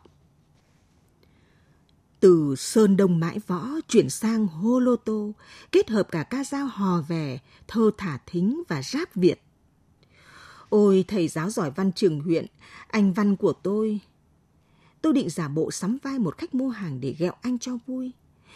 Từ 2.23 2.55
Sơn 2.57 2.97
Đông 2.97 3.21
Mãi 3.21 3.39
Võ 3.47 3.67
chuyển 3.89 4.11
sang 4.11 4.47
Hô 4.47 4.79
Lô 4.79 4.97
Tô, 4.97 5.33
kết 5.73 5.91
hợp 5.91 6.09
cả 6.11 6.23
ca 6.23 6.45
dao 6.45 6.67
hò 6.67 7.03
vẻ, 7.09 7.39
thơ 7.69 7.91
thả 7.99 8.19
thính 8.27 8.63
và 8.69 8.83
ráp 8.83 9.15
Việt. 9.15 9.43
Ôi 10.69 11.05
thầy 11.09 11.29
giáo 11.29 11.51
giỏi 11.51 11.71
văn 11.71 11.93
trường 11.93 12.21
huyện, 12.21 12.47
anh 12.89 13.13
văn 13.13 13.37
của 13.37 13.53
tôi. 13.53 14.01
Tôi 15.03 15.13
định 15.13 15.31
giả 15.31 15.49
bộ 15.49 15.71
sắm 15.71 15.99
vai 16.03 16.19
một 16.19 16.39
khách 16.39 16.55
mua 16.55 16.69
hàng 16.69 17.01
để 17.01 17.15
ghẹo 17.19 17.33
anh 17.43 17.59
cho 17.59 17.79
vui, 17.87 18.13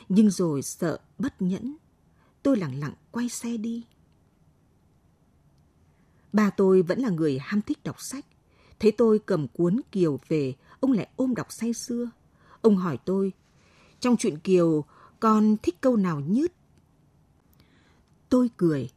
nhưng 0.09 0.31
rồi 0.31 0.63
sợ 0.63 0.99
bất 1.19 1.43
nhẫn. 1.43 1.77
Tôi 2.43 2.57
lặng 2.57 2.81
lặng 2.81 2.95
quay 3.11 3.29
xe 3.29 3.57
đi. 3.57 3.85
Ba 6.33 6.51
tôi 6.51 6.83
vẫn 6.83 7.01
là 7.01 7.09
người 7.09 7.39
ham 7.39 7.63
thích 7.63 7.79
đọc 7.85 8.01
sách. 8.01 8.27
Thấy 8.81 8.93
tôi 8.93 9.19
cầm 9.19 9.49
cuốn 9.49 9.81
Kiều 9.93 10.21
về, 10.29 10.55
ông 10.81 10.93
lại 10.93 11.09
ôm 11.17 11.35
đọc 11.35 11.53
say 11.53 11.73
xưa. 11.73 12.11
Ông 12.63 12.77
hỏi 12.77 12.99
tôi, 13.05 13.33
trong 14.01 14.17
chuyện 14.17 14.39
Kiều, 14.39 14.85
con 15.21 15.57
thích 15.63 15.81
câu 15.81 15.97
nào 15.97 16.21
nhất? 16.21 16.53
Tôi 18.29 18.51
cười. 18.57 18.91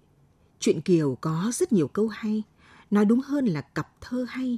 Chuyện 0.59 0.81
Kiều 0.81 1.17
có 1.21 1.51
rất 1.53 1.73
nhiều 1.73 1.87
câu 1.87 2.07
hay, 2.07 2.43
nói 2.91 3.05
đúng 3.05 3.21
hơn 3.21 3.45
là 3.45 3.61
cặp 3.61 4.01
thơ 4.01 4.25
hay. 4.29 4.57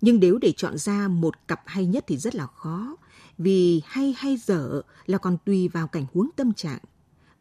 Nhưng 0.00 0.20
nếu 0.20 0.38
để 0.38 0.52
chọn 0.56 0.78
ra 0.78 1.08
một 1.08 1.48
cặp 1.48 1.62
hay 1.66 1.86
nhất 1.86 2.04
thì 2.06 2.16
rất 2.16 2.34
là 2.34 2.46
khó, 2.46 2.96
vì 3.38 3.82
hay 3.84 4.14
hay 4.18 4.36
dở 4.36 4.82
là 5.06 5.18
còn 5.18 5.36
tùy 5.44 5.68
vào 5.68 5.88
cảnh 5.88 6.06
huống 6.14 6.30
tâm 6.36 6.52
trạng. 6.52 6.80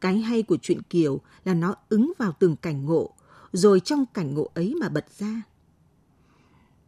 Cái 0.02 0.18
hay 0.18 0.44
của 0.44 0.58
chuyện 0.62 0.82
Kiều 0.82 1.22
là 1.46 1.54
nó 1.54 1.76
ứng 1.90 2.14
vào 2.18 2.34
từng 2.40 2.56
cảnh 2.56 2.86
ngộ, 2.86 3.14
rồi 3.52 3.80
trong 3.80 4.06
cảnh 4.14 4.34
ngộ 4.34 4.50
ấy 4.54 4.76
mà 4.80 4.90
bật 4.90 5.06
ra. 5.20 5.42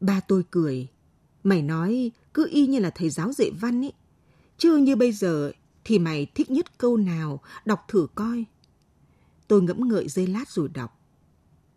Ba 0.01 0.19
tôi 0.19 0.43
cười. 0.51 0.87
Mày 1.43 1.61
nói 1.61 2.11
cứ 2.33 2.47
y 2.51 2.67
như 2.67 2.79
là 2.79 2.89
thầy 2.89 3.09
giáo 3.09 3.31
dạy 3.31 3.51
văn 3.51 3.85
ấy. 3.85 3.93
Chứ 4.57 4.77
như 4.77 4.95
bây 4.95 5.11
giờ 5.11 5.51
thì 5.83 5.99
mày 5.99 6.25
thích 6.35 6.51
nhất 6.51 6.77
câu 6.77 6.97
nào, 6.97 7.41
đọc 7.65 7.85
thử 7.87 8.07
coi. 8.15 8.45
Tôi 9.47 9.61
ngẫm 9.61 9.87
ngợi 9.87 10.07
dây 10.07 10.27
lát 10.27 10.49
rồi 10.49 10.67
đọc. 10.67 10.99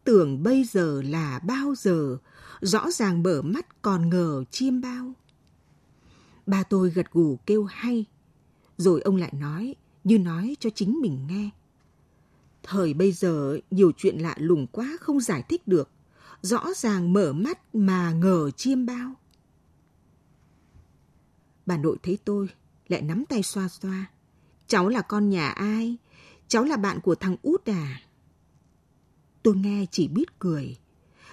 Tưởng 0.05 0.43
bây 0.43 0.65
giờ 0.65 1.03
là 1.03 1.39
bao 1.39 1.75
giờ, 1.75 2.19
rõ 2.61 2.91
ràng 2.91 3.23
mở 3.23 3.43
mắt 3.43 3.83
còn 3.83 4.09
ngờ 4.09 4.45
chiêm 4.51 4.81
bao. 4.81 5.13
Ba 6.47 6.63
tôi 6.63 6.91
gật 6.91 7.13
gù 7.13 7.39
kêu 7.47 7.65
hay, 7.65 8.05
rồi 8.77 9.01
ông 9.01 9.17
lại 9.17 9.33
nói, 9.33 9.75
như 10.05 10.19
nói 10.19 10.57
cho 10.61 10.71
chính 10.71 11.01
mình 11.01 11.27
nghe. 11.29 11.51
Thời 12.63 12.95
bây 12.95 13.13
giờ 13.13 13.59
nhiều 13.71 13.93
chuyện 13.97 14.19
lạ 14.19 14.35
lùng 14.39 14.67
quá 14.67 14.97
không 15.01 15.21
giải 15.21 15.43
thích 15.49 15.69
được, 15.69 15.91
rõ 16.43 16.67
ràng 16.77 17.13
mở 17.13 17.33
mắt 17.33 17.75
mà 17.75 18.13
ngờ 18.13 18.51
chiêm 18.51 18.87
bao. 18.87 19.15
Bà 21.67 21.77
nội 21.77 21.97
thấy 22.03 22.19
tôi, 22.25 22.49
lại 22.89 23.03
nắm 23.03 23.25
tay 23.29 23.43
xoa 23.43 23.69
xoa. 23.69 24.11
Cháu 24.67 24.89
là 24.89 25.03
con 25.03 25.29
nhà 25.29 25.49
ai? 25.49 25.97
Cháu 26.49 26.65
là 26.65 26.77
bạn 26.77 27.01
của 27.01 27.15
thằng 27.15 27.37
út 27.43 27.65
à? 27.65 28.01
Tôi 29.43 29.57
nghe 29.57 29.87
chỉ 29.91 30.09
biết 30.09 30.39
cười. 30.39 30.77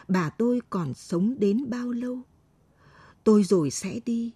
Bà 0.08 0.30
tôi 0.30 0.62
còn 0.70 0.94
sống 0.94 1.40
đến 1.40 1.70
bao 1.70 1.92
lâu? 1.92 2.20
Tôi 3.24 3.44
rồi 3.44 3.72
sẽ 3.72 4.00
đi, 4.06 4.32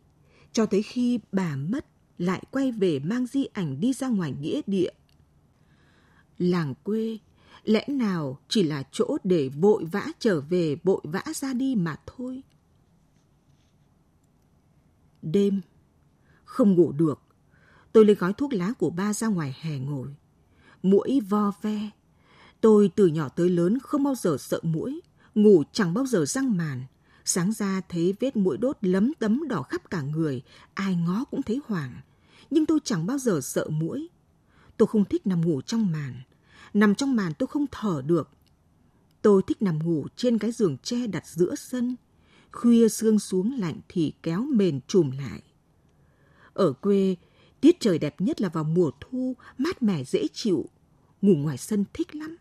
cho 0.54 0.66
tới 0.66 0.82
khi 0.82 1.20
bà 1.32 1.56
mất 1.56 1.86
lại 2.18 2.44
quay 2.52 2.72
về 2.72 3.00
mang 3.00 3.28
di 3.28 3.46
ảnh 3.46 3.80
đi 3.80 3.94
ra 3.94 4.08
ngoài 4.08 4.34
nghĩa 4.42 4.62
địa. 4.68 4.92
Làng 6.38 6.74
quê, 6.84 7.18
lẽ 7.64 7.86
nào 7.88 8.40
chỉ 8.48 8.64
là 8.64 8.84
chỗ 8.92 9.18
để 9.24 9.50
vội 9.50 9.86
vã 9.86 10.08
trở 10.20 10.42
về, 10.42 10.76
vội 10.84 11.02
vã 11.04 11.24
ra 11.36 11.54
đi 11.54 11.76
mà 11.76 11.96
thôi. 12.06 12.44
Đêm, 15.22 15.62
không 16.50 16.76
ngủ 16.76 16.92
được. 16.92 17.20
Tôi 17.92 18.06
lấy 18.06 18.16
gói 18.16 18.34
thuốc 18.34 18.54
lá 18.54 18.74
của 18.74 18.90
ba 18.90 19.14
ra 19.14 19.28
ngoài 19.28 19.58
hè 19.62 19.80
ngồi. 19.80 20.08
Mũi 20.84 21.22
vo 21.30 21.52
ve. 21.62 21.90
Tôi 22.62 22.92
từ 22.96 23.08
nhỏ 23.08 23.30
tới 23.30 23.50
lớn 23.50 23.78
không 23.84 24.04
bao 24.04 24.16
giờ 24.16 24.38
sợ 24.40 24.60
mũi, 24.64 25.02
ngủ 25.36 25.64
chẳng 25.72 25.94
bao 25.94 26.06
giờ 26.06 26.26
răng 26.26 26.58
màn. 26.58 26.84
Sáng 27.26 27.52
ra 27.52 27.82
thấy 27.90 28.14
vết 28.20 28.36
mũi 28.36 28.58
đốt 28.58 28.78
lấm 28.82 29.14
tấm 29.20 29.48
đỏ 29.48 29.62
khắp 29.62 29.90
cả 29.90 30.02
người, 30.02 30.42
ai 30.74 30.96
ngó 30.96 31.24
cũng 31.32 31.42
thấy 31.42 31.60
hoảng. 31.66 32.02
Nhưng 32.50 32.66
tôi 32.66 32.80
chẳng 32.84 33.06
bao 33.06 33.18
giờ 33.18 33.40
sợ 33.44 33.68
mũi. 33.70 34.10
Tôi 34.78 34.88
không 34.88 35.06
thích 35.06 35.28
nằm 35.28 35.42
ngủ 35.42 35.62
trong 35.62 35.92
màn. 35.92 36.22
Nằm 36.74 36.96
trong 36.96 37.16
màn 37.16 37.34
tôi 37.34 37.48
không 37.48 37.66
thở 37.72 38.02
được. 38.06 38.30
Tôi 39.22 39.42
thích 39.48 39.62
nằm 39.62 39.80
ngủ 39.84 40.08
trên 40.16 40.38
cái 40.38 40.52
giường 40.52 40.78
tre 40.78 41.08
đặt 41.08 41.28
giữa 41.28 41.56
sân. 41.56 41.96
Khuya 42.52 42.90
sương 42.90 43.20
xuống 43.20 43.60
lạnh 43.60 43.80
thì 43.90 44.14
kéo 44.24 44.44
mền 44.44 44.80
trùm 44.88 45.12
lại. 45.12 45.42
Ở 46.54 46.74
quê, 46.74 47.16
tiết 47.62 47.80
trời 47.80 48.00
đẹp 48.00 48.22
nhất 48.22 48.42
là 48.42 48.50
vào 48.50 48.64
mùa 48.64 48.92
thu, 49.00 49.36
mát 49.58 49.84
mẻ 49.84 50.04
dễ 50.04 50.28
chịu. 50.34 50.66
Ngủ 51.22 51.36
ngoài 51.36 51.58
sân 51.58 51.86
thích 51.94 52.16
lắm. 52.16 52.38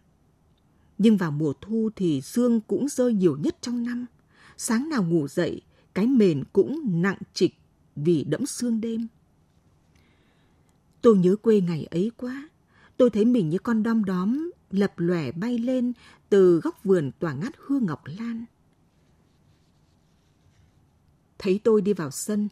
Nhưng 0.98 1.16
vào 1.16 1.30
mùa 1.30 1.52
thu 1.60 1.90
thì 1.96 2.20
sương 2.20 2.60
cũng 2.60 2.88
rơi 2.88 3.12
nhiều 3.12 3.36
nhất 3.36 3.56
trong 3.60 3.82
năm. 3.82 4.06
Sáng 4.56 4.88
nào 4.88 5.04
ngủ 5.04 5.28
dậy, 5.28 5.62
cái 5.94 6.06
mền 6.06 6.44
cũng 6.52 7.02
nặng 7.02 7.18
trịch 7.34 7.54
vì 7.96 8.24
đẫm 8.24 8.46
sương 8.46 8.80
đêm. 8.80 9.06
Tôi 11.02 11.18
nhớ 11.18 11.36
quê 11.36 11.60
ngày 11.60 11.84
ấy 11.84 12.10
quá. 12.16 12.48
Tôi 12.96 13.10
thấy 13.10 13.24
mình 13.24 13.48
như 13.48 13.58
con 13.58 13.82
đom 13.82 14.04
đóm 14.04 14.50
lập 14.70 14.92
lòe 14.96 15.32
bay 15.32 15.58
lên 15.58 15.92
từ 16.28 16.60
góc 16.60 16.84
vườn 16.84 17.10
tỏa 17.18 17.32
ngát 17.32 17.52
hương 17.58 17.86
ngọc 17.86 18.02
lan. 18.04 18.44
Thấy 21.38 21.60
tôi 21.64 21.82
đi 21.82 21.92
vào 21.92 22.10
sân, 22.10 22.48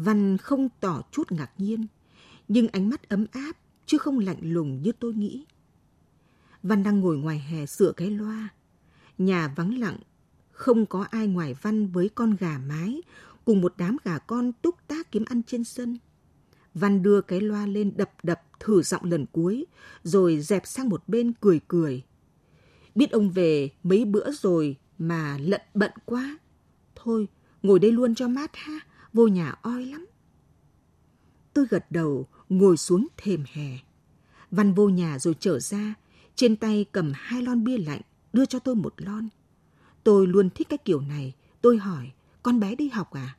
Văn 0.00 0.36
không 0.36 0.68
tỏ 0.80 1.02
chút 1.12 1.32
ngạc 1.32 1.50
nhiên, 1.58 1.86
nhưng 2.48 2.68
ánh 2.68 2.90
mắt 2.90 3.08
ấm 3.08 3.26
áp 3.32 3.52
chứ 3.86 3.98
không 3.98 4.18
lạnh 4.18 4.38
lùng 4.40 4.82
như 4.82 4.92
tôi 4.92 5.14
nghĩ. 5.14 5.46
Văn 6.62 6.82
đang 6.82 7.00
ngồi 7.00 7.16
ngoài 7.16 7.38
hè 7.38 7.66
sửa 7.66 7.92
cái 7.92 8.10
loa. 8.10 8.48
Nhà 9.18 9.52
vắng 9.56 9.78
lặng, 9.78 9.98
không 10.50 10.86
có 10.86 11.06
ai 11.10 11.26
ngoài 11.26 11.54
Văn 11.62 11.88
với 11.88 12.10
con 12.14 12.36
gà 12.40 12.58
mái 12.58 13.02
cùng 13.44 13.60
một 13.60 13.74
đám 13.78 13.96
gà 14.04 14.18
con 14.18 14.52
túc 14.52 14.74
tác 14.86 15.12
kiếm 15.12 15.24
ăn 15.24 15.42
trên 15.42 15.64
sân. 15.64 15.98
Văn 16.74 17.02
đưa 17.02 17.20
cái 17.20 17.40
loa 17.40 17.66
lên 17.66 17.92
đập 17.96 18.10
đập 18.22 18.42
thử 18.60 18.82
giọng 18.82 19.04
lần 19.04 19.26
cuối, 19.32 19.66
rồi 20.02 20.40
dẹp 20.40 20.66
sang 20.66 20.88
một 20.88 21.08
bên 21.08 21.32
cười 21.40 21.60
cười. 21.68 22.02
Biết 22.94 23.10
ông 23.10 23.30
về 23.30 23.70
mấy 23.82 24.04
bữa 24.04 24.32
rồi 24.32 24.76
mà 24.98 25.38
lận 25.40 25.60
bận 25.74 25.92
quá. 26.04 26.38
Thôi, 26.94 27.28
ngồi 27.62 27.78
đây 27.78 27.92
luôn 27.92 28.14
cho 28.14 28.28
mát 28.28 28.50
ha 28.54 28.80
vô 29.18 29.26
nhà 29.26 29.54
oi 29.62 29.84
lắm. 29.86 30.06
Tôi 31.54 31.66
gật 31.70 31.86
đầu, 31.90 32.26
ngồi 32.48 32.76
xuống 32.76 33.06
thềm 33.16 33.44
hè. 33.52 33.78
Văn 34.50 34.74
vô 34.74 34.88
nhà 34.88 35.18
rồi 35.18 35.34
trở 35.40 35.58
ra, 35.60 35.94
trên 36.34 36.56
tay 36.56 36.86
cầm 36.92 37.12
hai 37.14 37.42
lon 37.42 37.64
bia 37.64 37.78
lạnh, 37.78 38.00
đưa 38.32 38.46
cho 38.46 38.58
tôi 38.58 38.74
một 38.74 38.94
lon. 38.96 39.28
Tôi 40.04 40.26
luôn 40.26 40.50
thích 40.50 40.68
cái 40.68 40.78
kiểu 40.78 41.00
này. 41.00 41.34
Tôi 41.60 41.78
hỏi, 41.78 42.10
con 42.42 42.60
bé 42.60 42.74
đi 42.74 42.88
học 42.88 43.10
à? 43.12 43.36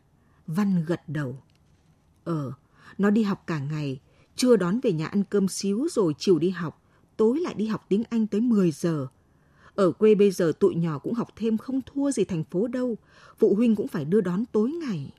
Văn 0.48 0.86
gật 0.88 1.02
đầu. 1.08 1.44
Ờ, 2.24 2.54
nó 2.98 3.10
đi 3.10 3.24
học 3.24 3.44
cả 3.48 3.60
ngày, 3.60 4.00
trưa 4.36 4.56
đón 4.56 4.80
về 4.80 4.92
nhà 4.92 5.08
ăn 5.08 5.24
cơm 5.24 5.48
xíu 5.48 5.88
rồi 5.92 6.14
chiều 6.18 6.40
đi 6.40 6.50
học, 6.50 6.84
tối 7.18 7.40
lại 7.40 7.54
đi 7.54 7.68
học 7.68 7.86
tiếng 7.90 8.04
Anh 8.10 8.28
tới 8.28 8.42
10 8.42 8.72
giờ. 8.72 9.08
Ở 9.76 9.92
quê 9.92 10.16
bây 10.16 10.32
giờ 10.32 10.52
tụi 10.60 10.76
nhỏ 10.76 11.00
cũng 11.00 11.14
học 11.14 11.30
thêm 11.36 11.58
không 11.58 11.82
thua 11.86 12.12
gì 12.12 12.24
thành 12.24 12.44
phố 12.44 12.68
đâu, 12.68 12.98
phụ 13.38 13.56
huynh 13.56 13.76
cũng 13.76 13.88
phải 13.88 14.06
đưa 14.06 14.22
đón 14.22 14.46
tối 14.52 14.72
ngày. 14.72 15.12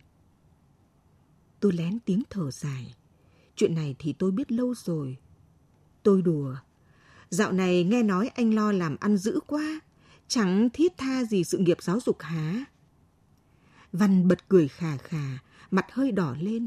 Tôi 1.60 1.72
lén 1.72 1.98
tiếng 2.00 2.22
thở 2.30 2.50
dài. 2.50 2.94
Chuyện 3.56 3.74
này 3.74 3.96
thì 3.98 4.12
tôi 4.12 4.30
biết 4.30 4.52
lâu 4.52 4.74
rồi. 4.74 5.16
Tôi 6.02 6.22
đùa. 6.22 6.56
Dạo 7.30 7.52
này 7.52 7.84
nghe 7.84 8.02
nói 8.02 8.28
anh 8.28 8.54
lo 8.54 8.72
làm 8.72 8.96
ăn 9.00 9.16
dữ 9.16 9.40
quá. 9.46 9.80
Chẳng 10.28 10.70
thiết 10.70 10.92
tha 10.98 11.24
gì 11.24 11.44
sự 11.44 11.58
nghiệp 11.58 11.82
giáo 11.82 12.00
dục 12.00 12.16
hả? 12.20 12.64
Văn 13.92 14.28
bật 14.28 14.48
cười 14.48 14.68
khà 14.68 14.96
khà, 14.96 15.38
mặt 15.70 15.86
hơi 15.92 16.12
đỏ 16.12 16.36
lên. 16.40 16.66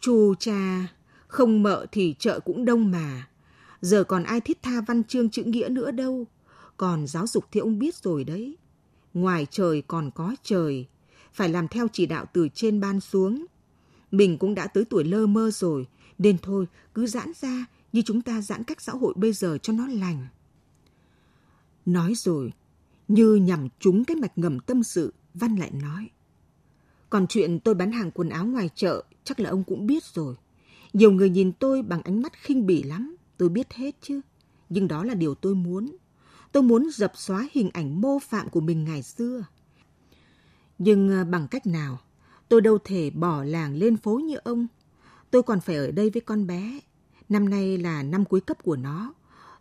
Chù 0.00 0.34
cha, 0.38 0.86
không 1.28 1.62
mợ 1.62 1.86
thì 1.92 2.14
chợ 2.18 2.40
cũng 2.40 2.64
đông 2.64 2.90
mà. 2.90 3.28
Giờ 3.80 4.04
còn 4.04 4.22
ai 4.22 4.40
thiết 4.40 4.62
tha 4.62 4.80
văn 4.80 5.04
chương 5.04 5.30
chữ 5.30 5.42
nghĩa 5.44 5.68
nữa 5.68 5.90
đâu. 5.90 6.26
Còn 6.76 7.06
giáo 7.06 7.26
dục 7.26 7.44
thì 7.52 7.60
ông 7.60 7.78
biết 7.78 7.94
rồi 7.94 8.24
đấy. 8.24 8.56
Ngoài 9.14 9.46
trời 9.50 9.82
còn 9.86 10.10
có 10.10 10.34
trời. 10.42 10.86
Phải 11.32 11.48
làm 11.48 11.68
theo 11.68 11.86
chỉ 11.92 12.06
đạo 12.06 12.26
từ 12.32 12.48
trên 12.54 12.80
ban 12.80 13.00
xuống 13.00 13.46
mình 14.10 14.38
cũng 14.38 14.54
đã 14.54 14.66
tới 14.66 14.84
tuổi 14.84 15.04
lơ 15.04 15.26
mơ 15.26 15.50
rồi, 15.50 15.86
nên 16.18 16.38
thôi 16.38 16.66
cứ 16.94 17.06
giãn 17.06 17.32
ra 17.40 17.66
như 17.92 18.02
chúng 18.02 18.22
ta 18.22 18.40
giãn 18.40 18.64
cách 18.64 18.80
xã 18.80 18.92
hội 18.92 19.14
bây 19.16 19.32
giờ 19.32 19.58
cho 19.62 19.72
nó 19.72 19.86
lành. 19.86 20.26
Nói 21.86 22.14
rồi, 22.16 22.52
như 23.08 23.34
nhằm 23.34 23.68
trúng 23.80 24.04
cái 24.04 24.16
mạch 24.16 24.38
ngầm 24.38 24.60
tâm 24.60 24.82
sự, 24.82 25.12
Văn 25.34 25.56
lại 25.56 25.70
nói. 25.70 26.10
Còn 27.10 27.26
chuyện 27.26 27.60
tôi 27.60 27.74
bán 27.74 27.92
hàng 27.92 28.10
quần 28.10 28.28
áo 28.28 28.46
ngoài 28.46 28.70
chợ, 28.74 29.04
chắc 29.24 29.40
là 29.40 29.50
ông 29.50 29.64
cũng 29.64 29.86
biết 29.86 30.04
rồi. 30.04 30.34
Nhiều 30.92 31.12
người 31.12 31.30
nhìn 31.30 31.52
tôi 31.52 31.82
bằng 31.82 32.02
ánh 32.02 32.22
mắt 32.22 32.32
khinh 32.42 32.66
bỉ 32.66 32.82
lắm, 32.82 33.16
tôi 33.36 33.48
biết 33.48 33.72
hết 33.72 33.96
chứ. 34.02 34.20
Nhưng 34.68 34.88
đó 34.88 35.04
là 35.04 35.14
điều 35.14 35.34
tôi 35.34 35.54
muốn. 35.54 35.96
Tôi 36.52 36.62
muốn 36.62 36.90
dập 36.90 37.12
xóa 37.16 37.48
hình 37.52 37.70
ảnh 37.72 38.00
mô 38.00 38.18
phạm 38.18 38.48
của 38.48 38.60
mình 38.60 38.84
ngày 38.84 39.02
xưa. 39.02 39.44
Nhưng 40.78 41.10
à, 41.10 41.24
bằng 41.24 41.48
cách 41.48 41.66
nào, 41.66 41.98
tôi 42.48 42.60
đâu 42.60 42.78
thể 42.84 43.10
bỏ 43.10 43.44
làng 43.44 43.74
lên 43.74 43.96
phố 43.96 44.18
như 44.18 44.36
ông. 44.36 44.66
Tôi 45.30 45.42
còn 45.42 45.60
phải 45.60 45.76
ở 45.76 45.90
đây 45.90 46.10
với 46.10 46.20
con 46.20 46.46
bé. 46.46 46.80
Năm 47.28 47.48
nay 47.48 47.78
là 47.78 48.02
năm 48.02 48.24
cuối 48.24 48.40
cấp 48.40 48.62
của 48.62 48.76
nó. 48.76 49.14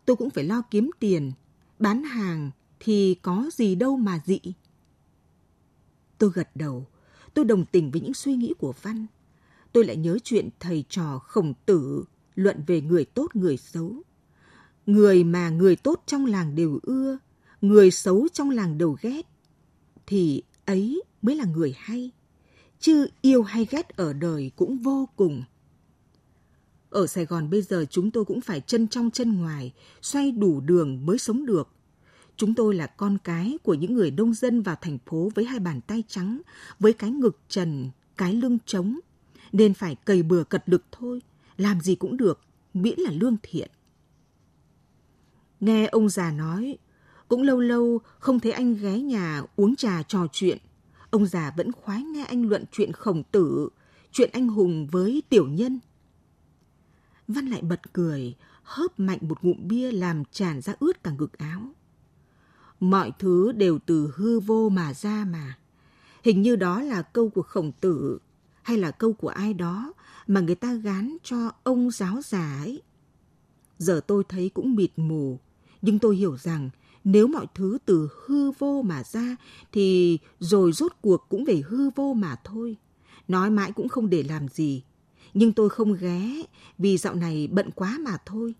Tôi 0.05 0.15
cũng 0.15 0.29
phải 0.29 0.43
lo 0.43 0.61
kiếm 0.71 0.89
tiền. 0.99 1.31
Bán 1.79 2.03
hàng 2.03 2.51
thì 2.79 3.15
có 3.21 3.49
gì 3.53 3.75
đâu 3.75 3.97
mà 3.97 4.19
dị. 4.25 4.39
Tôi 6.17 6.31
gật 6.33 6.49
đầu. 6.55 6.87
Tôi 7.33 7.45
đồng 7.45 7.65
tình 7.65 7.91
với 7.91 8.01
những 8.01 8.13
suy 8.13 8.35
nghĩ 8.35 8.53
của 8.59 8.73
Văn. 8.81 9.05
Tôi 9.71 9.85
lại 9.85 9.95
nhớ 9.95 10.17
chuyện 10.23 10.49
thầy 10.59 10.83
trò 10.89 11.19
khổng 11.19 11.53
tử 11.65 12.03
luận 12.35 12.63
về 12.67 12.81
người 12.81 13.05
tốt 13.05 13.35
người 13.35 13.57
xấu. 13.57 13.93
Người 14.85 15.23
mà 15.23 15.49
người 15.49 15.75
tốt 15.75 16.03
trong 16.05 16.25
làng 16.25 16.55
đều 16.55 16.79
ưa, 16.83 17.17
người 17.61 17.91
xấu 17.91 18.27
trong 18.33 18.49
làng 18.49 18.77
đều 18.77 18.97
ghét, 19.01 19.21
thì 20.07 20.43
ấy 20.65 21.03
mới 21.21 21.35
là 21.35 21.45
người 21.45 21.75
hay. 21.77 22.11
Chứ 22.79 23.07
yêu 23.21 23.43
hay 23.43 23.67
ghét 23.71 23.89
ở 23.97 24.13
đời 24.13 24.51
cũng 24.55 24.77
vô 24.77 25.09
cùng. 25.15 25.43
Ở 26.89 27.07
Sài 27.07 27.25
Gòn 27.25 27.49
bây 27.49 27.61
giờ 27.61 27.85
chúng 27.89 28.11
tôi 28.11 28.25
cũng 28.25 28.41
phải 28.41 28.61
chân 28.61 28.87
trong 28.87 29.11
chân 29.11 29.39
ngoài, 29.41 29.73
xoay 30.01 30.31
đủ 30.31 30.59
đường 30.59 31.05
mới 31.05 31.17
sống 31.17 31.45
được. 31.45 31.69
Chúng 32.37 32.55
tôi 32.55 32.75
là 32.75 32.87
con 32.87 33.17
cái 33.23 33.57
của 33.63 33.73
những 33.73 33.93
người 33.93 34.11
đông 34.11 34.33
dân 34.33 34.61
vào 34.61 34.75
thành 34.81 34.97
phố 35.05 35.31
với 35.35 35.45
hai 35.45 35.59
bàn 35.59 35.81
tay 35.81 36.03
trắng, 36.07 36.41
với 36.79 36.93
cái 36.93 37.11
ngực 37.11 37.39
trần, 37.49 37.89
cái 38.17 38.33
lưng 38.33 38.57
trống, 38.65 38.99
nên 39.51 39.73
phải 39.73 39.95
cầy 39.95 40.23
bừa 40.23 40.43
cật 40.43 40.63
lực 40.65 40.83
thôi, 40.91 41.21
làm 41.57 41.81
gì 41.81 41.95
cũng 41.95 42.17
được, 42.17 42.41
miễn 42.73 42.99
là 42.99 43.11
lương 43.11 43.37
thiện. 43.43 43.71
Nghe 45.59 45.85
ông 45.85 46.09
già 46.09 46.31
nói, 46.31 46.77
cũng 47.27 47.41
lâu 47.41 47.59
lâu 47.59 47.99
không 48.19 48.39
thấy 48.39 48.51
anh 48.51 48.75
ghé 48.75 48.99
nhà 48.99 49.43
uống 49.55 49.75
trà 49.75 50.03
trò 50.03 50.27
chuyện. 50.31 50.57
Ông 51.15 51.25
già 51.25 51.53
vẫn 51.57 51.71
khoái 51.71 52.03
nghe 52.03 52.25
anh 52.25 52.49
luận 52.49 52.63
chuyện 52.71 52.91
khổng 52.91 53.23
tử, 53.31 53.69
chuyện 54.11 54.29
anh 54.33 54.47
hùng 54.47 54.87
với 54.87 55.23
tiểu 55.29 55.47
nhân. 55.47 55.79
Văn 57.27 57.47
lại 57.47 57.61
bật 57.61 57.93
cười, 57.93 58.35
hớp 58.63 58.99
mạnh 58.99 59.19
một 59.21 59.43
ngụm 59.43 59.67
bia 59.67 59.91
làm 59.91 60.23
tràn 60.31 60.61
ra 60.61 60.73
ướt 60.79 61.03
cả 61.03 61.11
ngực 61.11 61.37
áo. 61.37 61.61
Mọi 62.79 63.11
thứ 63.19 63.51
đều 63.51 63.79
từ 63.85 64.13
hư 64.15 64.39
vô 64.39 64.69
mà 64.69 64.93
ra 64.93 65.25
mà. 65.25 65.57
Hình 66.23 66.41
như 66.41 66.55
đó 66.55 66.81
là 66.81 67.01
câu 67.01 67.29
của 67.29 67.41
khổng 67.41 67.71
tử 67.81 68.19
hay 68.61 68.77
là 68.77 68.91
câu 68.91 69.13
của 69.13 69.29
ai 69.29 69.53
đó 69.53 69.93
mà 70.27 70.41
người 70.41 70.55
ta 70.55 70.73
gán 70.73 71.17
cho 71.23 71.51
ông 71.63 71.91
giáo 71.91 72.21
già 72.21 72.57
ấy. 72.59 72.81
Giờ 73.77 74.01
tôi 74.07 74.23
thấy 74.29 74.51
cũng 74.53 74.75
mịt 74.75 74.91
mù, 74.95 75.39
nhưng 75.81 75.99
tôi 75.99 76.15
hiểu 76.15 76.37
rằng 76.37 76.69
nếu 77.05 77.27
mọi 77.27 77.47
thứ 77.55 77.77
từ 77.85 78.09
hư 78.25 78.51
vô 78.51 78.81
mà 78.81 79.03
ra 79.03 79.35
thì 79.71 80.19
rồi 80.39 80.71
rốt 80.71 80.91
cuộc 81.01 81.25
cũng 81.29 81.45
về 81.45 81.61
hư 81.67 81.89
vô 81.89 82.13
mà 82.13 82.35
thôi. 82.43 82.77
Nói 83.27 83.49
mãi 83.49 83.71
cũng 83.71 83.89
không 83.89 84.09
để 84.09 84.23
làm 84.23 84.47
gì. 84.47 84.83
Nhưng 85.33 85.53
tôi 85.53 85.69
không 85.69 85.93
ghé 85.93 86.43
vì 86.77 86.97
dạo 86.97 87.15
này 87.15 87.47
bận 87.47 87.71
quá 87.71 87.97
mà 88.01 88.17
thôi. 88.25 88.55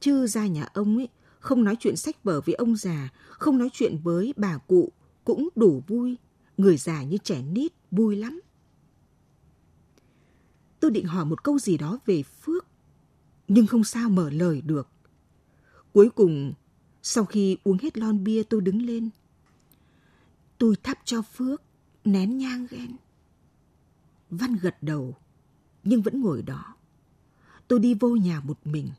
Chứ 0.00 0.26
ra 0.26 0.46
nhà 0.46 0.68
ông 0.74 0.96
ấy, 0.96 1.08
không 1.40 1.64
nói 1.64 1.76
chuyện 1.80 1.96
sách 1.96 2.24
vở 2.24 2.40
với 2.40 2.54
ông 2.54 2.76
già, 2.76 3.08
không 3.30 3.58
nói 3.58 3.70
chuyện 3.72 3.98
với 4.02 4.34
bà 4.36 4.58
cụ, 4.58 4.92
cũng 5.24 5.48
đủ 5.56 5.82
vui. 5.86 6.16
Người 6.56 6.76
già 6.76 7.02
như 7.02 7.18
trẻ 7.18 7.42
nít, 7.42 7.72
vui 7.90 8.16
lắm. 8.16 8.40
Tôi 10.80 10.90
định 10.90 11.06
hỏi 11.06 11.24
một 11.24 11.44
câu 11.44 11.58
gì 11.58 11.76
đó 11.78 11.98
về 12.06 12.22
Phước, 12.22 12.66
nhưng 13.48 13.66
không 13.66 13.84
sao 13.84 14.08
mở 14.08 14.30
lời 14.30 14.60
được. 14.60 14.88
Cuối 15.92 16.10
cùng, 16.10 16.52
sau 17.02 17.24
khi 17.24 17.56
uống 17.64 17.78
hết 17.78 17.98
lon 17.98 18.24
bia 18.24 18.42
tôi 18.42 18.60
đứng 18.60 18.82
lên. 18.82 19.10
Tôi 20.58 20.76
thắp 20.82 20.98
cho 21.04 21.22
Phước, 21.22 21.62
nén 22.04 22.38
nhang 22.38 22.66
ghen. 22.70 22.96
Văn 24.30 24.56
gật 24.62 24.82
đầu, 24.82 25.16
nhưng 25.84 26.02
vẫn 26.02 26.20
ngồi 26.20 26.42
đó. 26.42 26.76
Tôi 27.68 27.78
đi 27.78 27.94
vô 27.94 28.08
nhà 28.08 28.40
một 28.40 28.58
mình. 28.64 28.90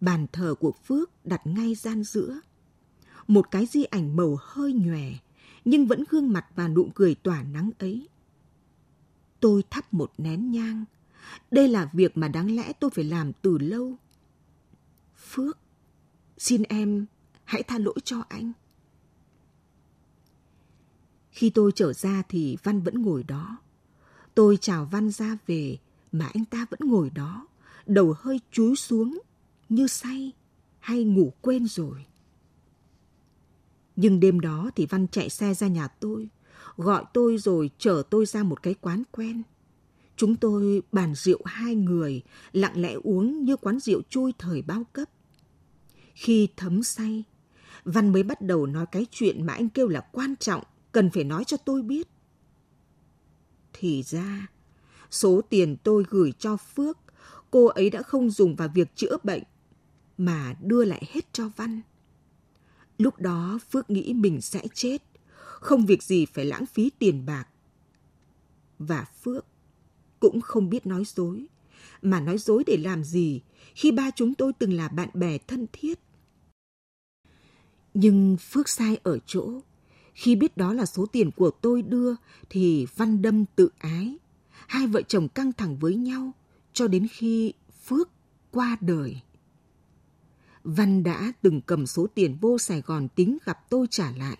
Bàn 0.00 0.26
thờ 0.32 0.54
của 0.60 0.72
Phước 0.72 1.26
đặt 1.26 1.46
ngay 1.46 1.74
gian 1.74 2.04
giữa. 2.04 2.40
Một 3.26 3.50
cái 3.50 3.66
di 3.66 3.84
ảnh 3.84 4.16
màu 4.16 4.38
hơi 4.40 4.72
nhòe, 4.72 5.12
nhưng 5.64 5.86
vẫn 5.86 6.04
gương 6.10 6.32
mặt 6.32 6.46
và 6.54 6.68
nụ 6.68 6.88
cười 6.94 7.14
tỏa 7.14 7.42
nắng 7.42 7.70
ấy. 7.78 8.08
Tôi 9.40 9.64
thắp 9.70 9.94
một 9.94 10.12
nén 10.18 10.50
nhang. 10.50 10.84
Đây 11.50 11.68
là 11.68 11.90
việc 11.92 12.16
mà 12.16 12.28
đáng 12.28 12.56
lẽ 12.56 12.72
tôi 12.72 12.90
phải 12.90 13.04
làm 13.04 13.32
từ 13.32 13.58
lâu. 13.58 13.96
Phước, 15.16 15.58
xin 16.42 16.62
em 16.62 17.06
hãy 17.44 17.62
tha 17.62 17.78
lỗi 17.78 17.94
cho 18.04 18.24
anh. 18.28 18.52
Khi 21.30 21.50
tôi 21.50 21.72
trở 21.74 21.92
ra 21.92 22.22
thì 22.28 22.56
Văn 22.62 22.80
vẫn 22.80 23.02
ngồi 23.02 23.22
đó. 23.22 23.56
Tôi 24.34 24.56
chào 24.56 24.84
Văn 24.84 25.10
ra 25.10 25.38
về 25.46 25.78
mà 26.12 26.30
anh 26.34 26.44
ta 26.44 26.66
vẫn 26.70 26.80
ngồi 26.82 27.10
đó, 27.10 27.46
đầu 27.86 28.14
hơi 28.18 28.40
chúi 28.52 28.76
xuống 28.76 29.18
như 29.68 29.86
say 29.86 30.32
hay 30.78 31.04
ngủ 31.04 31.32
quên 31.40 31.66
rồi. 31.66 32.06
Nhưng 33.96 34.20
đêm 34.20 34.40
đó 34.40 34.70
thì 34.76 34.86
Văn 34.86 35.06
chạy 35.08 35.30
xe 35.30 35.54
ra 35.54 35.66
nhà 35.66 35.88
tôi, 35.88 36.28
gọi 36.76 37.04
tôi 37.14 37.38
rồi 37.38 37.70
chở 37.78 38.02
tôi 38.10 38.26
ra 38.26 38.42
một 38.42 38.62
cái 38.62 38.74
quán 38.74 39.02
quen. 39.10 39.42
Chúng 40.16 40.36
tôi 40.36 40.82
bàn 40.92 41.14
rượu 41.14 41.40
hai 41.44 41.74
người, 41.74 42.22
lặng 42.52 42.80
lẽ 42.80 42.92
uống 43.02 43.44
như 43.44 43.56
quán 43.56 43.80
rượu 43.80 44.02
chui 44.10 44.32
thời 44.38 44.62
bao 44.62 44.84
cấp. 44.92 45.08
Khi 46.14 46.48
thấm 46.56 46.82
say, 46.82 47.24
Văn 47.84 48.12
mới 48.12 48.22
bắt 48.22 48.40
đầu 48.40 48.66
nói 48.66 48.86
cái 48.92 49.06
chuyện 49.10 49.46
mà 49.46 49.52
anh 49.52 49.68
kêu 49.68 49.88
là 49.88 50.00
quan 50.12 50.36
trọng, 50.36 50.62
cần 50.92 51.10
phải 51.10 51.24
nói 51.24 51.44
cho 51.44 51.56
tôi 51.56 51.82
biết. 51.82 52.08
Thì 53.72 54.02
ra, 54.02 54.46
số 55.10 55.40
tiền 55.40 55.76
tôi 55.76 56.04
gửi 56.08 56.32
cho 56.38 56.56
Phước, 56.56 56.98
cô 57.50 57.66
ấy 57.66 57.90
đã 57.90 58.02
không 58.02 58.30
dùng 58.30 58.56
vào 58.56 58.68
việc 58.74 58.96
chữa 58.96 59.16
bệnh, 59.22 59.42
mà 60.18 60.54
đưa 60.62 60.84
lại 60.84 61.04
hết 61.12 61.32
cho 61.32 61.50
Văn. 61.56 61.80
Lúc 62.98 63.18
đó 63.18 63.58
Phước 63.70 63.90
nghĩ 63.90 64.12
mình 64.12 64.40
sẽ 64.40 64.62
chết, 64.74 65.02
không 65.36 65.86
việc 65.86 66.02
gì 66.02 66.26
phải 66.26 66.44
lãng 66.44 66.66
phí 66.66 66.90
tiền 66.98 67.26
bạc. 67.26 67.48
Và 68.78 69.04
Phước 69.22 69.46
cũng 70.20 70.40
không 70.40 70.70
biết 70.70 70.86
nói 70.86 71.04
dối, 71.06 71.46
mà 72.02 72.20
nói 72.20 72.38
dối 72.38 72.64
để 72.66 72.76
làm 72.76 73.04
gì 73.04 73.40
khi 73.74 73.92
ba 73.92 74.10
chúng 74.10 74.34
tôi 74.34 74.52
từng 74.52 74.72
là 74.72 74.88
bạn 74.88 75.08
bè 75.14 75.38
thân 75.38 75.66
thiết. 75.72 75.98
Nhưng 77.94 78.36
Phước 78.40 78.68
sai 78.68 78.98
ở 79.02 79.18
chỗ, 79.26 79.60
khi 80.14 80.36
biết 80.36 80.56
đó 80.56 80.72
là 80.72 80.86
số 80.86 81.06
tiền 81.06 81.30
của 81.30 81.50
tôi 81.50 81.82
đưa 81.82 82.14
thì 82.50 82.86
Văn 82.96 83.22
Đâm 83.22 83.44
tự 83.56 83.68
ái. 83.78 84.16
Hai 84.66 84.86
vợ 84.86 85.02
chồng 85.02 85.28
căng 85.28 85.52
thẳng 85.52 85.78
với 85.78 85.96
nhau 85.96 86.32
cho 86.72 86.88
đến 86.88 87.06
khi 87.10 87.52
Phước 87.84 88.08
qua 88.50 88.76
đời. 88.80 89.20
Văn 90.64 91.02
đã 91.02 91.32
từng 91.42 91.60
cầm 91.60 91.86
số 91.86 92.06
tiền 92.14 92.36
vô 92.40 92.58
Sài 92.58 92.80
Gòn 92.80 93.08
tính 93.08 93.38
gặp 93.44 93.70
tôi 93.70 93.86
trả 93.90 94.10
lại. 94.10 94.38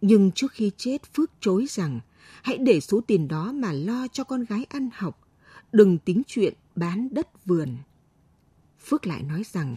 Nhưng 0.00 0.30
trước 0.32 0.52
khi 0.52 0.70
chết 0.76 1.14
Phước 1.14 1.30
chối 1.40 1.66
rằng 1.68 2.00
hãy 2.42 2.58
để 2.58 2.80
số 2.80 3.00
tiền 3.00 3.28
đó 3.28 3.52
mà 3.52 3.72
lo 3.72 4.06
cho 4.12 4.24
con 4.24 4.44
gái 4.44 4.66
ăn 4.68 4.88
học, 4.92 5.28
đừng 5.72 5.98
tính 5.98 6.22
chuyện 6.26 6.54
bán 6.76 7.08
đất 7.10 7.46
vườn. 7.46 7.76
Phước 8.78 9.06
lại 9.06 9.22
nói 9.22 9.42
rằng 9.52 9.76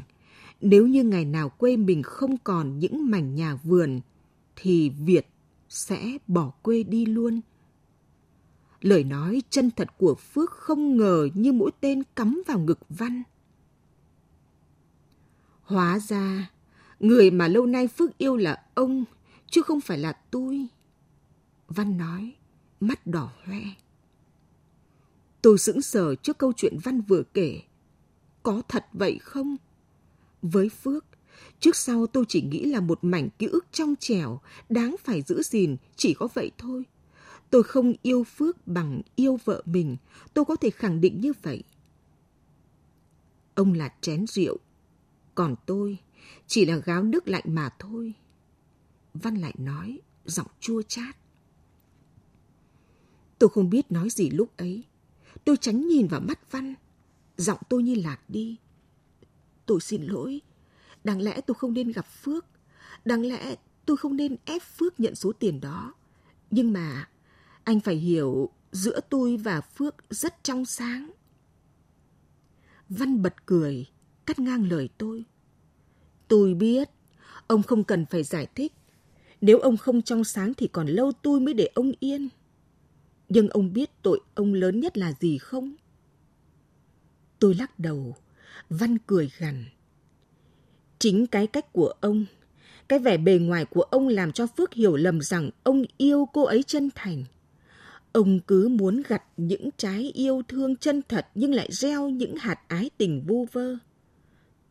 nếu 0.61 0.87
như 0.87 1.03
ngày 1.03 1.25
nào 1.25 1.49
quê 1.49 1.77
mình 1.77 2.03
không 2.03 2.37
còn 2.37 2.79
những 2.79 3.11
mảnh 3.11 3.35
nhà 3.35 3.55
vườn 3.55 4.01
thì 4.55 4.89
Việt 4.89 5.27
sẽ 5.69 6.17
bỏ 6.27 6.49
quê 6.61 6.83
đi 6.83 7.05
luôn. 7.05 7.41
Lời 8.81 9.03
nói 9.03 9.41
chân 9.49 9.71
thật 9.71 9.87
của 9.97 10.15
Phước 10.15 10.51
không 10.51 10.97
ngờ 10.97 11.29
như 11.33 11.53
mũi 11.53 11.71
tên 11.79 12.03
cắm 12.15 12.43
vào 12.47 12.59
ngực 12.59 12.79
Văn. 12.89 13.23
Hóa 15.61 15.99
ra, 15.99 16.51
người 16.99 17.31
mà 17.31 17.47
lâu 17.47 17.65
nay 17.65 17.87
Phước 17.87 18.17
yêu 18.17 18.37
là 18.37 18.63
ông, 18.73 19.05
chứ 19.47 19.61
không 19.61 19.81
phải 19.81 19.97
là 19.97 20.13
tôi. 20.31 20.67
Văn 21.67 21.97
nói, 21.97 22.35
mắt 22.79 23.07
đỏ 23.07 23.31
hoe. 23.45 23.61
Tôi 25.41 25.57
sững 25.57 25.81
sờ 25.81 26.15
trước 26.15 26.37
câu 26.37 26.53
chuyện 26.53 26.77
Văn 26.83 27.01
vừa 27.01 27.23
kể. 27.23 27.61
Có 28.43 28.61
thật 28.67 28.85
vậy 28.93 29.19
không? 29.21 29.57
Với 30.41 30.69
Phước, 30.69 31.05
trước 31.59 31.75
sau 31.75 32.07
tôi 32.07 32.25
chỉ 32.27 32.41
nghĩ 32.41 32.65
là 32.65 32.79
một 32.79 32.99
mảnh 33.01 33.29
ký 33.39 33.47
ức 33.47 33.65
trong 33.71 33.95
trẻo, 33.99 34.39
đáng 34.69 34.95
phải 35.03 35.21
giữ 35.21 35.41
gìn, 35.43 35.77
chỉ 35.95 36.13
có 36.13 36.27
vậy 36.33 36.51
thôi. 36.57 36.85
Tôi 37.49 37.63
không 37.63 37.93
yêu 38.01 38.23
Phước 38.23 38.67
bằng 38.67 39.01
yêu 39.15 39.39
vợ 39.45 39.63
mình, 39.65 39.97
tôi 40.33 40.45
có 40.45 40.55
thể 40.55 40.69
khẳng 40.69 41.01
định 41.01 41.21
như 41.21 41.33
vậy. 41.43 41.63
Ông 43.55 43.73
là 43.73 43.93
chén 44.01 44.27
rượu, 44.27 44.57
còn 45.35 45.55
tôi 45.65 45.97
chỉ 46.47 46.65
là 46.65 46.77
gáo 46.77 47.03
nước 47.03 47.27
lạnh 47.27 47.43
mà 47.47 47.69
thôi. 47.79 48.13
Văn 49.13 49.35
lại 49.35 49.53
nói, 49.57 49.99
giọng 50.25 50.47
chua 50.59 50.81
chát. 50.81 51.15
Tôi 53.39 53.49
không 53.49 53.69
biết 53.69 53.91
nói 53.91 54.09
gì 54.09 54.29
lúc 54.29 54.57
ấy. 54.57 54.83
Tôi 55.45 55.57
tránh 55.57 55.87
nhìn 55.87 56.07
vào 56.07 56.21
mắt 56.21 56.51
Văn. 56.51 56.73
Giọng 57.37 57.59
tôi 57.69 57.83
như 57.83 57.95
lạc 57.95 58.19
đi. 58.27 58.57
Tôi 59.65 59.81
xin 59.81 60.03
lỗi. 60.03 60.41
Đáng 61.03 61.21
lẽ 61.21 61.41
tôi 61.41 61.55
không 61.55 61.73
nên 61.73 61.91
gặp 61.91 62.05
Phước. 62.05 62.45
Đáng 63.05 63.25
lẽ 63.25 63.55
tôi 63.85 63.97
không 63.97 64.15
nên 64.15 64.35
ép 64.45 64.61
Phước 64.61 64.99
nhận 64.99 65.15
số 65.15 65.31
tiền 65.31 65.61
đó. 65.61 65.93
Nhưng 66.51 66.73
mà 66.73 67.09
anh 67.63 67.79
phải 67.79 67.95
hiểu 67.95 68.49
giữa 68.71 68.99
tôi 69.09 69.37
và 69.37 69.61
Phước 69.61 69.95
rất 70.09 70.43
trong 70.43 70.65
sáng. 70.65 71.11
Văn 72.89 73.21
bật 73.21 73.45
cười, 73.45 73.85
cắt 74.25 74.39
ngang 74.39 74.63
lời 74.63 74.89
tôi. 74.97 75.25
Tôi 76.27 76.53
biết, 76.53 76.89
ông 77.47 77.63
không 77.63 77.83
cần 77.83 78.05
phải 78.05 78.23
giải 78.23 78.47
thích. 78.55 78.73
Nếu 79.41 79.59
ông 79.59 79.77
không 79.77 80.01
trong 80.01 80.23
sáng 80.23 80.53
thì 80.53 80.67
còn 80.67 80.87
lâu 80.87 81.11
tôi 81.11 81.39
mới 81.39 81.53
để 81.53 81.69
ông 81.75 81.91
yên. 81.99 82.29
Nhưng 83.29 83.49
ông 83.49 83.73
biết 83.73 83.89
tội 84.01 84.19
ông 84.35 84.53
lớn 84.53 84.79
nhất 84.79 84.97
là 84.97 85.13
gì 85.19 85.37
không? 85.37 85.75
Tôi 87.39 87.55
lắc 87.55 87.79
đầu, 87.79 88.15
Văn 88.69 88.97
cười 89.07 89.31
gằn. 89.37 89.65
Chính 90.99 91.27
cái 91.27 91.47
cách 91.47 91.73
của 91.73 91.93
ông, 92.01 92.25
cái 92.87 92.99
vẻ 92.99 93.17
bề 93.17 93.39
ngoài 93.39 93.65
của 93.65 93.81
ông 93.81 94.07
làm 94.07 94.31
cho 94.31 94.47
Phước 94.47 94.73
hiểu 94.73 94.95
lầm 94.95 95.21
rằng 95.21 95.49
ông 95.63 95.83
yêu 95.97 96.27
cô 96.33 96.43
ấy 96.43 96.63
chân 96.63 96.89
thành. 96.95 97.23
Ông 98.11 98.39
cứ 98.39 98.67
muốn 98.67 99.01
gặt 99.07 99.23
những 99.37 99.69
trái 99.77 100.11
yêu 100.13 100.41
thương 100.47 100.75
chân 100.75 101.01
thật 101.09 101.27
nhưng 101.35 101.53
lại 101.53 101.69
gieo 101.71 102.09
những 102.09 102.35
hạt 102.35 102.59
ái 102.67 102.89
tình 102.97 103.23
vu 103.27 103.47
vơ. 103.51 103.75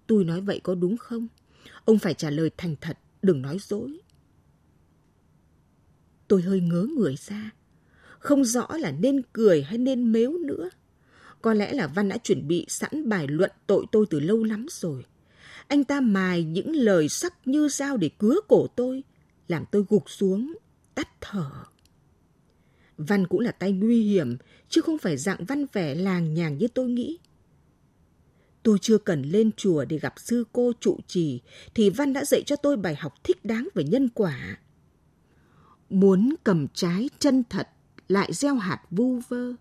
Tôi 0.07 0.25
nói 0.25 0.41
vậy 0.41 0.61
có 0.63 0.75
đúng 0.75 0.97
không? 0.97 1.29
Ông 1.85 1.99
phải 1.99 2.15
trả 2.15 2.31
lời 2.31 2.51
thành 2.57 2.77
thật, 2.81 2.99
đừng 3.23 3.43
nói 3.43 3.59
dối. 3.61 3.99
Tôi 6.29 6.43
hơi 6.43 6.61
ngớ 6.61 6.87
người 6.97 7.17
ra, 7.17 7.51
không 8.19 8.45
rõ 8.45 8.67
là 8.71 8.91
nên 8.91 9.23
cười 9.33 9.63
hay 9.63 9.79
nên 9.79 10.13
mếu 10.13 10.33
nữa. 10.33 10.71
Có 11.43 11.55
lẽ 11.55 11.73
là 11.73 11.87
Văn 11.87 12.09
đã 12.09 12.19
chuẩn 12.19 12.49
bị 12.49 12.65
sẵn 12.69 13.09
bài 13.09 13.27
luận 13.29 13.51
tội 13.67 13.87
tôi 13.93 14.07
từ 14.11 14.21
lâu 14.21 14.45
lắm 14.45 14.67
rồi. 14.71 15.05
Anh 15.69 15.85
ta 15.85 16.01
mài 16.01 16.45
những 16.45 16.73
lời 16.77 17.09
sắc 17.09 17.49
như 17.49 17.69
dao 17.69 17.97
để 17.97 18.11
cứa 18.19 18.37
cổ 18.49 18.67
tôi, 18.67 19.03
làm 19.49 19.65
tôi 19.71 19.85
gục 19.89 20.11
xuống, 20.11 20.55
tắt 20.95 21.09
thở. 21.21 21.51
Văn 22.99 23.27
cũng 23.27 23.41
là 23.41 23.51
tay 23.51 23.73
nguy 23.73 24.03
hiểm, 24.03 24.37
chứ 24.69 24.81
không 24.81 24.99
phải 24.99 25.17
dạng 25.17 25.45
văn 25.45 25.67
vẻ 25.73 25.95
làng 25.95 26.35
nhàng 26.35 26.59
như 26.59 26.69
tôi 26.69 26.89
nghĩ. 26.89 27.19
Tôi 28.63 28.79
chưa 28.79 28.99
cần 28.99 29.23
lên 29.23 29.51
chùa 29.57 29.85
để 29.85 29.99
gặp 29.99 30.15
sư 30.17 30.45
cô 30.53 30.73
trụ 30.81 30.99
trì, 31.07 31.41
thì 31.75 31.91
Văn 31.91 32.13
đã 32.13 32.25
dạy 32.25 32.43
cho 32.47 32.57
tôi 32.57 32.77
bài 32.77 32.95
học 32.95 33.15
thích 33.25 33.45
đáng 33.45 33.69
về 33.75 33.85
nhân 33.85 34.09
quả. 34.09 34.59
Muốn 35.91 36.35
cầm 36.45 36.67
trái 36.75 37.11
chân 37.19 37.43
thật, 37.51 37.69
lại 38.09 38.33
gieo 38.33 38.55
hạt 38.55 38.83
vu 38.91 39.21
vơ. 39.29 39.53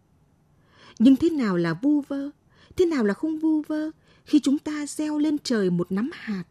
Nhưng 1.00 1.16
thế 1.16 1.30
nào 1.30 1.58
là 1.58 1.74
vu 1.74 2.02
vơ? 2.02 2.30
Thế 2.76 2.86
nào 2.86 3.04
là 3.04 3.14
không 3.14 3.40
vu 3.40 3.62
vơ 3.62 3.92
khi 4.26 4.40
chúng 4.40 4.60
ta 4.60 4.86
gieo 4.86 5.18
lên 5.18 5.38
trời 5.44 5.70
một 5.70 5.92
nắm 5.92 6.10
hạt? 6.14 6.44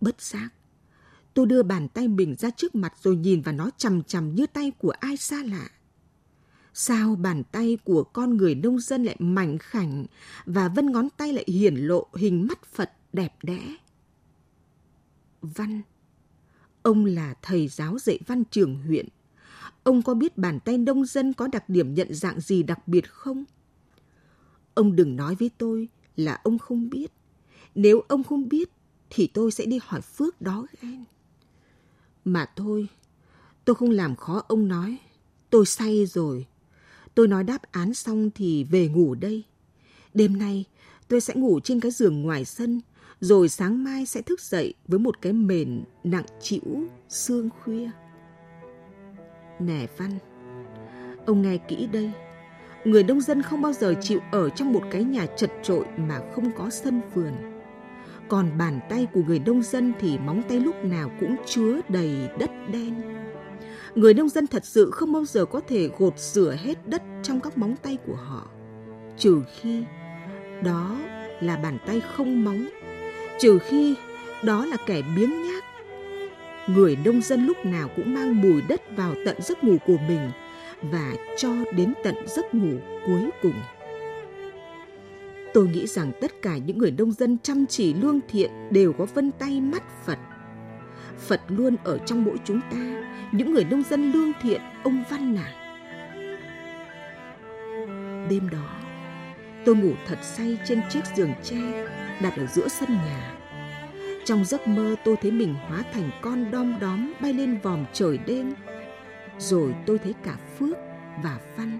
Bất 0.00 0.20
giác, 0.20 0.48
tôi 1.34 1.46
đưa 1.46 1.62
bàn 1.62 1.88
tay 1.88 2.08
mình 2.08 2.34
ra 2.38 2.50
trước 2.50 2.74
mặt 2.74 2.94
rồi 3.02 3.16
nhìn 3.16 3.40
vào 3.40 3.54
nó 3.54 3.70
chằm 3.76 4.02
chằm 4.02 4.34
như 4.34 4.46
tay 4.46 4.72
của 4.78 4.90
ai 4.90 5.16
xa 5.16 5.42
lạ. 5.42 5.70
Sao 6.74 7.16
bàn 7.16 7.42
tay 7.52 7.78
của 7.84 8.04
con 8.04 8.36
người 8.36 8.54
nông 8.54 8.80
dân 8.80 9.04
lại 9.04 9.16
mảnh 9.18 9.58
khảnh 9.58 10.06
và 10.46 10.68
vân 10.68 10.92
ngón 10.92 11.08
tay 11.16 11.32
lại 11.32 11.44
hiển 11.46 11.76
lộ 11.76 12.06
hình 12.14 12.46
mắt 12.46 12.64
Phật 12.64 12.92
đẹp 13.12 13.34
đẽ? 13.42 13.76
Văn 15.42 15.82
Ông 16.82 17.04
là 17.04 17.34
thầy 17.42 17.68
giáo 17.68 17.98
dạy 17.98 18.18
văn 18.26 18.44
trường 18.44 18.82
huyện. 18.82 19.08
Ông 19.90 20.02
có 20.02 20.14
biết 20.14 20.38
bàn 20.38 20.60
tay 20.60 20.78
nông 20.78 21.04
dân 21.04 21.32
có 21.32 21.46
đặc 21.46 21.68
điểm 21.68 21.94
nhận 21.94 22.14
dạng 22.14 22.40
gì 22.40 22.62
đặc 22.62 22.88
biệt 22.88 23.10
không? 23.10 23.44
Ông 24.74 24.96
đừng 24.96 25.16
nói 25.16 25.34
với 25.34 25.50
tôi 25.58 25.88
là 26.16 26.40
ông 26.44 26.58
không 26.58 26.90
biết. 26.90 27.12
Nếu 27.74 28.00
ông 28.08 28.24
không 28.24 28.48
biết 28.48 28.70
thì 29.10 29.26
tôi 29.26 29.52
sẽ 29.52 29.66
đi 29.66 29.78
hỏi 29.82 30.00
Phước 30.00 30.40
đó 30.40 30.66
ghen. 30.82 31.04
Mà 32.24 32.46
thôi, 32.56 32.88
tôi 33.64 33.74
không 33.76 33.90
làm 33.90 34.16
khó 34.16 34.42
ông 34.48 34.68
nói. 34.68 34.96
Tôi 35.50 35.66
say 35.66 36.06
rồi. 36.06 36.46
Tôi 37.14 37.28
nói 37.28 37.44
đáp 37.44 37.62
án 37.72 37.94
xong 37.94 38.30
thì 38.34 38.64
về 38.64 38.88
ngủ 38.88 39.14
đây. 39.14 39.42
Đêm 40.14 40.38
nay 40.38 40.64
tôi 41.08 41.20
sẽ 41.20 41.34
ngủ 41.34 41.60
trên 41.60 41.80
cái 41.80 41.90
giường 41.90 42.22
ngoài 42.22 42.44
sân, 42.44 42.80
rồi 43.20 43.48
sáng 43.48 43.84
mai 43.84 44.06
sẽ 44.06 44.22
thức 44.22 44.40
dậy 44.40 44.74
với 44.88 44.98
một 44.98 45.22
cái 45.22 45.32
mền 45.32 45.84
nặng 46.04 46.26
chịu 46.40 46.88
sương 47.08 47.48
khuya. 47.50 47.90
Nè 49.60 49.86
Văn, 49.96 50.10
ông 51.26 51.42
nghe 51.42 51.56
kỹ 51.56 51.88
đây. 51.92 52.10
Người 52.84 53.02
nông 53.02 53.20
dân 53.20 53.42
không 53.42 53.62
bao 53.62 53.72
giờ 53.72 53.94
chịu 54.00 54.20
ở 54.32 54.48
trong 54.48 54.72
một 54.72 54.82
cái 54.90 55.04
nhà 55.04 55.26
chật 55.26 55.50
trội 55.62 55.84
mà 55.96 56.20
không 56.34 56.50
có 56.58 56.70
sân 56.70 57.00
vườn. 57.14 57.32
Còn 58.28 58.58
bàn 58.58 58.80
tay 58.88 59.06
của 59.12 59.20
người 59.26 59.38
nông 59.38 59.62
dân 59.62 59.92
thì 60.00 60.18
móng 60.18 60.42
tay 60.48 60.60
lúc 60.60 60.84
nào 60.84 61.10
cũng 61.20 61.36
chứa 61.46 61.80
đầy 61.88 62.28
đất 62.38 62.50
đen. 62.72 62.94
Người 63.94 64.14
nông 64.14 64.28
dân 64.28 64.46
thật 64.46 64.64
sự 64.64 64.90
không 64.90 65.12
bao 65.12 65.24
giờ 65.24 65.44
có 65.44 65.60
thể 65.68 65.90
gột 65.98 66.18
rửa 66.18 66.56
hết 66.62 66.88
đất 66.88 67.02
trong 67.22 67.40
các 67.40 67.58
móng 67.58 67.74
tay 67.82 67.98
của 68.06 68.16
họ. 68.16 68.48
Trừ 69.18 69.42
khi 69.60 69.84
đó 70.64 70.96
là 71.40 71.56
bàn 71.56 71.78
tay 71.86 72.00
không 72.00 72.44
móng. 72.44 72.68
Trừ 73.40 73.58
khi 73.58 73.94
đó 74.44 74.66
là 74.66 74.76
kẻ 74.86 75.02
biếng 75.16 75.42
nhác. 75.42 75.64
Người 76.74 76.96
nông 77.04 77.20
dân 77.20 77.46
lúc 77.46 77.56
nào 77.64 77.88
cũng 77.96 78.14
mang 78.14 78.40
mùi 78.40 78.62
đất 78.62 78.82
vào 78.96 79.14
tận 79.24 79.36
giấc 79.42 79.64
ngủ 79.64 79.76
của 79.86 79.96
mình 80.08 80.30
và 80.82 81.12
cho 81.36 81.52
đến 81.76 81.94
tận 82.04 82.14
giấc 82.26 82.54
ngủ 82.54 82.78
cuối 83.06 83.30
cùng. 83.42 83.62
Tôi 85.54 85.68
nghĩ 85.68 85.86
rằng 85.86 86.12
tất 86.20 86.42
cả 86.42 86.56
những 86.56 86.78
người 86.78 86.90
nông 86.90 87.12
dân 87.12 87.38
chăm 87.42 87.66
chỉ 87.66 87.94
lương 87.94 88.20
thiện 88.28 88.50
đều 88.70 88.92
có 88.92 89.06
vân 89.14 89.30
tay 89.30 89.60
mắt 89.60 89.82
Phật. 90.06 90.18
Phật 91.18 91.40
luôn 91.48 91.76
ở 91.84 91.98
trong 91.98 92.24
mỗi 92.24 92.36
chúng 92.44 92.60
ta, 92.70 93.02
những 93.32 93.52
người 93.52 93.64
nông 93.64 93.82
dân 93.90 94.12
lương 94.12 94.32
thiện, 94.42 94.60
ông 94.84 95.04
Văn 95.10 95.34
nà. 95.34 95.54
Đêm 98.30 98.48
đó, 98.52 98.76
tôi 99.64 99.76
ngủ 99.76 99.92
thật 100.06 100.18
say 100.22 100.58
trên 100.64 100.80
chiếc 100.90 101.00
giường 101.16 101.32
tre 101.42 101.86
đặt 102.22 102.36
ở 102.36 102.46
giữa 102.46 102.68
sân 102.68 102.88
nhà. 102.90 103.36
Trong 104.30 104.44
giấc 104.44 104.68
mơ 104.68 104.96
tôi 105.04 105.16
thấy 105.16 105.30
mình 105.30 105.54
hóa 105.68 105.82
thành 105.92 106.10
con 106.22 106.50
đom 106.50 106.80
đóm 106.80 107.12
bay 107.20 107.32
lên 107.32 107.58
vòm 107.62 107.84
trời 107.92 108.18
đêm. 108.18 108.52
Rồi 109.38 109.74
tôi 109.86 109.98
thấy 109.98 110.14
cả 110.24 110.36
Phước 110.58 110.76
và 111.22 111.38
Văn 111.56 111.78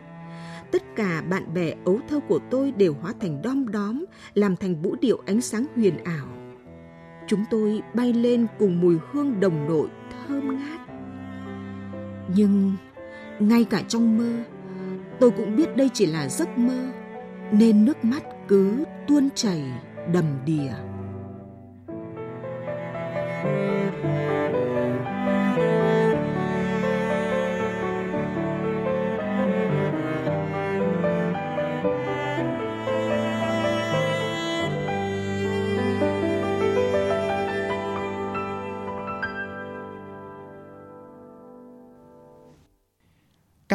tất 0.71 0.83
cả 0.97 1.23
bạn 1.31 1.55
bè 1.55 1.75
ấu 1.85 2.01
thơ 2.09 2.21
của 2.29 2.39
tôi 2.51 2.73
đều 2.73 2.95
hóa 3.01 3.13
thành 3.21 3.43
đom 3.43 3.69
đóm, 3.69 4.05
làm 4.35 4.57
thành 4.57 4.83
vũ 4.83 4.97
điệu 5.01 5.23
ánh 5.27 5.41
sáng 5.41 5.67
huyền 5.77 6.05
ảo. 6.05 6.27
Chúng 7.27 7.45
tôi 7.51 7.83
bay 7.95 8.13
lên 8.13 8.47
cùng 8.59 8.81
mùi 8.81 8.97
hương 9.13 9.41
đồng 9.41 9.69
nội 9.69 9.89
thơm 10.11 10.59
ngát. 10.59 10.81
Nhưng 12.37 12.73
ngay 13.41 13.65
cả 13.65 13.83
trong 13.89 14.19
mơ, 14.19 14.33
tôi 15.21 15.31
cũng 15.31 15.57
biết 15.57 15.77
đây 15.77 15.91
chỉ 15.95 16.07
là 16.07 16.29
giấc 16.29 16.59
mơ, 16.59 16.91
nên 17.53 17.85
nước 17.85 18.05
mắt 18.05 18.23
cứ 18.49 18.85
tuôn 19.09 19.29
chảy 19.35 19.63
đầm 20.13 20.25
đìa. 20.47 20.90
Các 23.41 23.47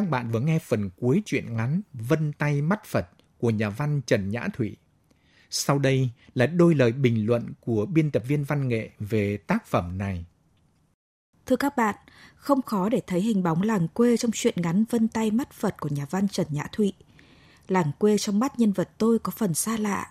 bạn 0.09 0.31
vừa 0.31 0.39
nghe 0.39 0.59
phần 0.59 0.89
cuối 0.95 1.21
truyện 1.25 1.55
ngắn 1.55 1.81
Vân 1.93 2.33
tay 2.33 2.61
mắt 2.61 2.85
Phật 2.85 3.05
của 3.37 3.49
nhà 3.49 3.69
văn 3.69 4.01
Trần 4.05 4.29
Nhã 4.29 4.47
Thủy. 4.53 4.77
Sau 5.49 5.79
đây 5.79 6.09
là 6.33 6.45
đôi 6.45 6.75
lời 6.75 6.91
bình 6.91 7.25
luận 7.25 7.53
của 7.59 7.85
biên 7.85 8.11
tập 8.11 8.23
viên 8.27 8.43
văn 8.43 8.67
nghệ 8.67 8.89
về 8.99 9.37
tác 9.37 9.67
phẩm 9.67 9.97
này. 9.97 10.25
Thưa 11.45 11.55
các 11.55 11.77
bạn, 11.77 11.95
không 12.35 12.61
khó 12.61 12.89
để 12.89 13.01
thấy 13.07 13.21
hình 13.21 13.43
bóng 13.43 13.61
làng 13.61 13.87
quê 13.87 14.17
trong 14.17 14.31
truyện 14.31 14.53
ngắn 14.57 14.83
Vân 14.89 15.07
tay 15.07 15.31
mắt 15.31 15.53
Phật 15.53 15.75
của 15.79 15.89
nhà 15.89 16.05
văn 16.09 16.27
Trần 16.27 16.47
Nhã 16.49 16.67
Thụy. 16.71 16.93
Làng 17.67 17.91
quê 17.99 18.17
trong 18.17 18.39
mắt 18.39 18.59
nhân 18.59 18.71
vật 18.71 18.89
tôi 18.97 19.19
có 19.19 19.31
phần 19.31 19.53
xa 19.53 19.77
lạ. 19.77 20.09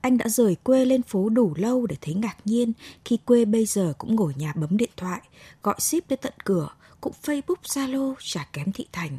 Anh 0.00 0.18
đã 0.18 0.28
rời 0.28 0.56
quê 0.62 0.84
lên 0.84 1.02
phố 1.02 1.28
đủ 1.28 1.54
lâu 1.56 1.86
để 1.86 1.96
thấy 2.00 2.14
ngạc 2.14 2.36
nhiên 2.44 2.72
khi 3.04 3.18
quê 3.24 3.44
bây 3.44 3.66
giờ 3.66 3.92
cũng 3.98 4.16
ngồi 4.16 4.32
nhà 4.36 4.52
bấm 4.56 4.76
điện 4.76 4.90
thoại, 4.96 5.20
gọi 5.62 5.74
ship 5.78 6.08
tới 6.08 6.16
tận 6.16 6.32
cửa, 6.44 6.68
cũng 7.00 7.12
Facebook, 7.22 7.62
Zalo 7.62 8.14
chả 8.18 8.48
kém 8.52 8.72
thị 8.72 8.86
thành. 8.92 9.18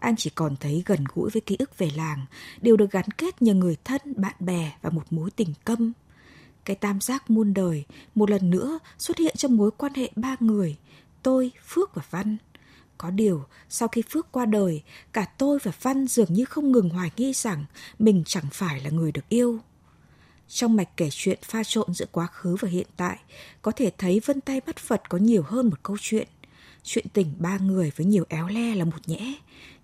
Anh 0.00 0.16
chỉ 0.16 0.30
còn 0.30 0.56
thấy 0.56 0.82
gần 0.86 1.04
gũi 1.14 1.30
với 1.30 1.40
ký 1.40 1.56
ức 1.58 1.78
về 1.78 1.90
làng, 1.96 2.26
đều 2.60 2.76
được 2.76 2.90
gắn 2.90 3.10
kết 3.18 3.42
nhờ 3.42 3.54
người 3.54 3.76
thân, 3.84 4.00
bạn 4.16 4.34
bè 4.40 4.72
và 4.82 4.90
một 4.90 5.04
mối 5.10 5.30
tình 5.30 5.54
câm. 5.64 5.92
Cái 6.64 6.76
tam 6.76 7.00
giác 7.00 7.30
muôn 7.30 7.54
đời 7.54 7.84
một 8.14 8.30
lần 8.30 8.50
nữa 8.50 8.78
xuất 8.98 9.18
hiện 9.18 9.36
trong 9.36 9.56
mối 9.56 9.70
quan 9.70 9.94
hệ 9.94 10.10
ba 10.16 10.36
người, 10.40 10.76
tôi, 11.22 11.50
Phước 11.66 11.94
và 11.94 12.02
Văn. 12.10 12.36
Có 12.98 13.10
điều, 13.10 13.44
sau 13.68 13.88
khi 13.88 14.02
Phước 14.10 14.32
qua 14.32 14.46
đời, 14.46 14.82
cả 15.12 15.24
tôi 15.38 15.58
và 15.62 15.72
Văn 15.82 16.06
dường 16.06 16.32
như 16.32 16.44
không 16.44 16.72
ngừng 16.72 16.88
hoài 16.88 17.10
nghi 17.16 17.32
rằng 17.32 17.64
mình 17.98 18.22
chẳng 18.26 18.44
phải 18.52 18.80
là 18.80 18.90
người 18.90 19.12
được 19.12 19.28
yêu. 19.28 19.58
Trong 20.48 20.76
mạch 20.76 20.96
kể 20.96 21.08
chuyện 21.12 21.38
pha 21.42 21.64
trộn 21.64 21.94
giữa 21.94 22.06
quá 22.12 22.26
khứ 22.26 22.56
và 22.60 22.68
hiện 22.68 22.86
tại, 22.96 23.18
có 23.62 23.72
thể 23.72 23.90
thấy 23.98 24.20
vân 24.24 24.40
tay 24.40 24.60
bắt 24.66 24.76
Phật 24.76 25.08
có 25.08 25.18
nhiều 25.18 25.42
hơn 25.42 25.66
một 25.70 25.82
câu 25.82 25.96
chuyện. 26.00 26.28
Chuyện 26.82 27.06
tình 27.12 27.34
ba 27.38 27.58
người 27.58 27.92
với 27.96 28.06
nhiều 28.06 28.24
éo 28.28 28.48
le 28.48 28.74
là 28.74 28.84
một 28.84 29.08
nhẽ, 29.08 29.34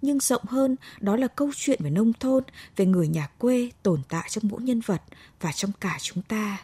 nhưng 0.03 0.21
rộng 0.21 0.45
hơn 0.45 0.77
đó 1.01 1.17
là 1.17 1.29
câu 1.29 1.51
chuyện 1.57 1.81
về 1.83 1.91
nông 1.91 2.13
thôn, 2.13 2.45
về 2.77 2.87
người 2.87 3.09
nhà 3.09 3.29
quê 3.39 3.71
tồn 3.83 4.03
tại 4.09 4.29
trong 4.31 4.45
mỗi 4.49 4.63
nhân 4.63 4.81
vật 4.87 5.03
và 5.41 5.53
trong 5.53 5.71
cả 5.81 5.99
chúng 6.01 6.23
ta. 6.23 6.59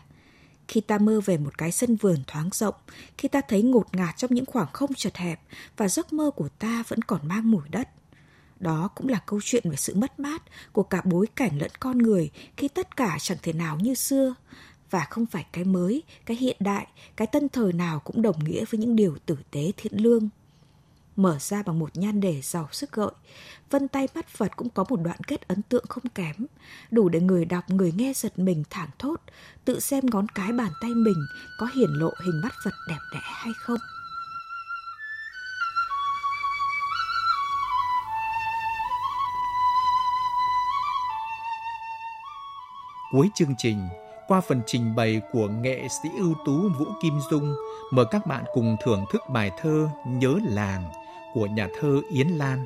Khi 0.68 0.80
ta 0.80 0.98
mơ 0.98 1.20
về 1.24 1.38
một 1.38 1.58
cái 1.58 1.72
sân 1.72 1.96
vườn 1.96 2.18
thoáng 2.26 2.50
rộng, 2.52 2.74
khi 3.18 3.28
ta 3.28 3.40
thấy 3.48 3.62
ngột 3.62 3.94
ngạt 3.96 4.16
trong 4.16 4.34
những 4.34 4.46
khoảng 4.46 4.72
không 4.72 4.94
chật 4.94 5.16
hẹp 5.16 5.40
và 5.76 5.88
giấc 5.88 6.12
mơ 6.12 6.30
của 6.30 6.48
ta 6.48 6.84
vẫn 6.88 7.02
còn 7.02 7.28
mang 7.28 7.50
mùi 7.50 7.68
đất. 7.68 7.88
Đó 8.60 8.88
cũng 8.94 9.08
là 9.08 9.18
câu 9.26 9.40
chuyện 9.44 9.70
về 9.70 9.76
sự 9.76 9.94
mất 9.94 10.20
mát 10.20 10.42
của 10.72 10.82
cả 10.82 11.00
bối 11.04 11.26
cảnh 11.34 11.58
lẫn 11.58 11.70
con 11.80 11.98
người 11.98 12.30
khi 12.56 12.68
tất 12.68 12.96
cả 12.96 13.16
chẳng 13.20 13.38
thể 13.42 13.52
nào 13.52 13.78
như 13.80 13.94
xưa. 13.94 14.34
Và 14.92 15.06
không 15.10 15.26
phải 15.26 15.46
cái 15.52 15.64
mới, 15.64 16.02
cái 16.26 16.36
hiện 16.36 16.56
đại, 16.60 16.86
cái 17.16 17.26
tân 17.26 17.48
thời 17.48 17.72
nào 17.72 18.00
cũng 18.00 18.22
đồng 18.22 18.44
nghĩa 18.44 18.64
với 18.64 18.80
những 18.80 18.96
điều 18.96 19.16
tử 19.26 19.36
tế 19.50 19.72
thiện 19.76 19.92
lương 20.02 20.28
mở 21.16 21.38
ra 21.40 21.62
bằng 21.62 21.78
một 21.78 21.96
nhan 21.96 22.20
đề 22.20 22.40
giàu 22.42 22.68
sức 22.72 22.92
gợi. 22.92 23.10
Vân 23.70 23.88
tay 23.88 24.08
mắt 24.14 24.28
Phật 24.28 24.56
cũng 24.56 24.68
có 24.68 24.84
một 24.88 24.96
đoạn 24.96 25.20
kết 25.26 25.48
ấn 25.48 25.62
tượng 25.62 25.84
không 25.88 26.04
kém, 26.14 26.36
đủ 26.90 27.08
để 27.08 27.20
người 27.20 27.44
đọc 27.44 27.70
người 27.70 27.92
nghe 27.96 28.12
giật 28.16 28.38
mình 28.38 28.64
thảng 28.70 28.90
thốt, 28.98 29.20
tự 29.64 29.80
xem 29.80 30.04
ngón 30.12 30.28
cái 30.28 30.52
bàn 30.52 30.72
tay 30.80 30.90
mình 30.90 31.26
có 31.58 31.68
hiển 31.74 31.90
lộ 31.90 32.10
hình 32.24 32.40
mắt 32.42 32.52
Phật 32.64 32.74
đẹp 32.88 33.00
đẽ 33.12 33.20
hay 33.22 33.52
không. 33.56 33.78
Cuối 43.12 43.30
chương 43.34 43.54
trình, 43.58 43.88
qua 44.32 44.40
phần 44.40 44.62
trình 44.66 44.94
bày 44.94 45.20
của 45.32 45.48
nghệ 45.48 45.88
sĩ 45.88 46.08
ưu 46.18 46.34
tú 46.44 46.68
Vũ 46.78 46.86
Kim 47.02 47.14
Dung, 47.30 47.54
mời 47.90 48.04
các 48.10 48.26
bạn 48.26 48.44
cùng 48.54 48.76
thưởng 48.84 49.04
thức 49.12 49.22
bài 49.28 49.50
thơ 49.60 49.88
Nhớ 50.06 50.34
làng 50.42 50.84
của 51.34 51.46
nhà 51.46 51.68
thơ 51.80 52.00
Yến 52.10 52.28
Lan. 52.28 52.64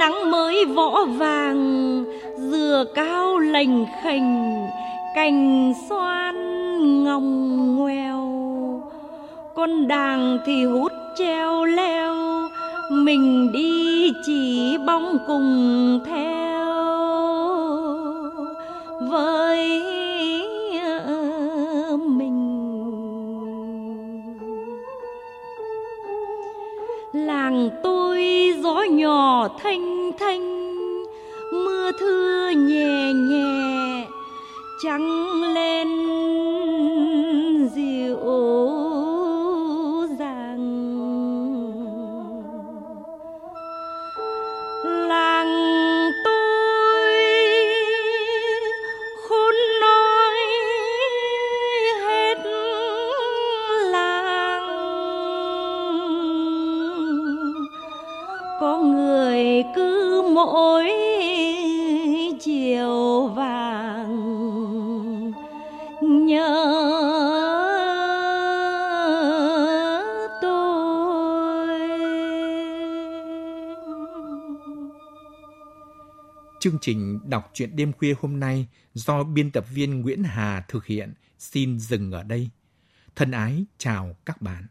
Nắng 0.00 0.30
mới 0.30 0.64
võ 0.64 1.04
vàng, 1.04 2.04
dừa 2.36 2.84
cao 2.94 3.38
lành 3.38 3.86
khành, 4.02 4.66
cành 5.14 5.72
xoan 5.88 6.34
ngòng 7.04 7.76
ngoèo. 7.76 8.26
Con 9.54 9.88
đàng 9.88 10.38
thì 10.46 10.64
hút 10.64 10.92
treo 11.18 11.64
leo, 11.64 12.14
mình 12.90 13.52
đi 13.52 14.12
chỉ 14.26 14.76
bóng 14.86 15.18
cùng 15.26 16.00
theo. 16.06 16.39
Trắng 34.82 35.42
lên. 35.42 36.09
Trình 76.80 77.18
đọc 77.24 77.50
truyện 77.54 77.76
đêm 77.76 77.92
khuya 77.92 78.14
hôm 78.20 78.40
nay 78.40 78.66
do 78.94 79.24
biên 79.24 79.50
tập 79.50 79.64
viên 79.74 80.00
Nguyễn 80.00 80.24
Hà 80.24 80.64
thực 80.68 80.86
hiện, 80.86 81.14
xin 81.38 81.78
dừng 81.78 82.12
ở 82.12 82.22
đây. 82.22 82.50
Thân 83.16 83.30
ái, 83.30 83.64
chào 83.78 84.16
các 84.24 84.42
bạn. 84.42 84.66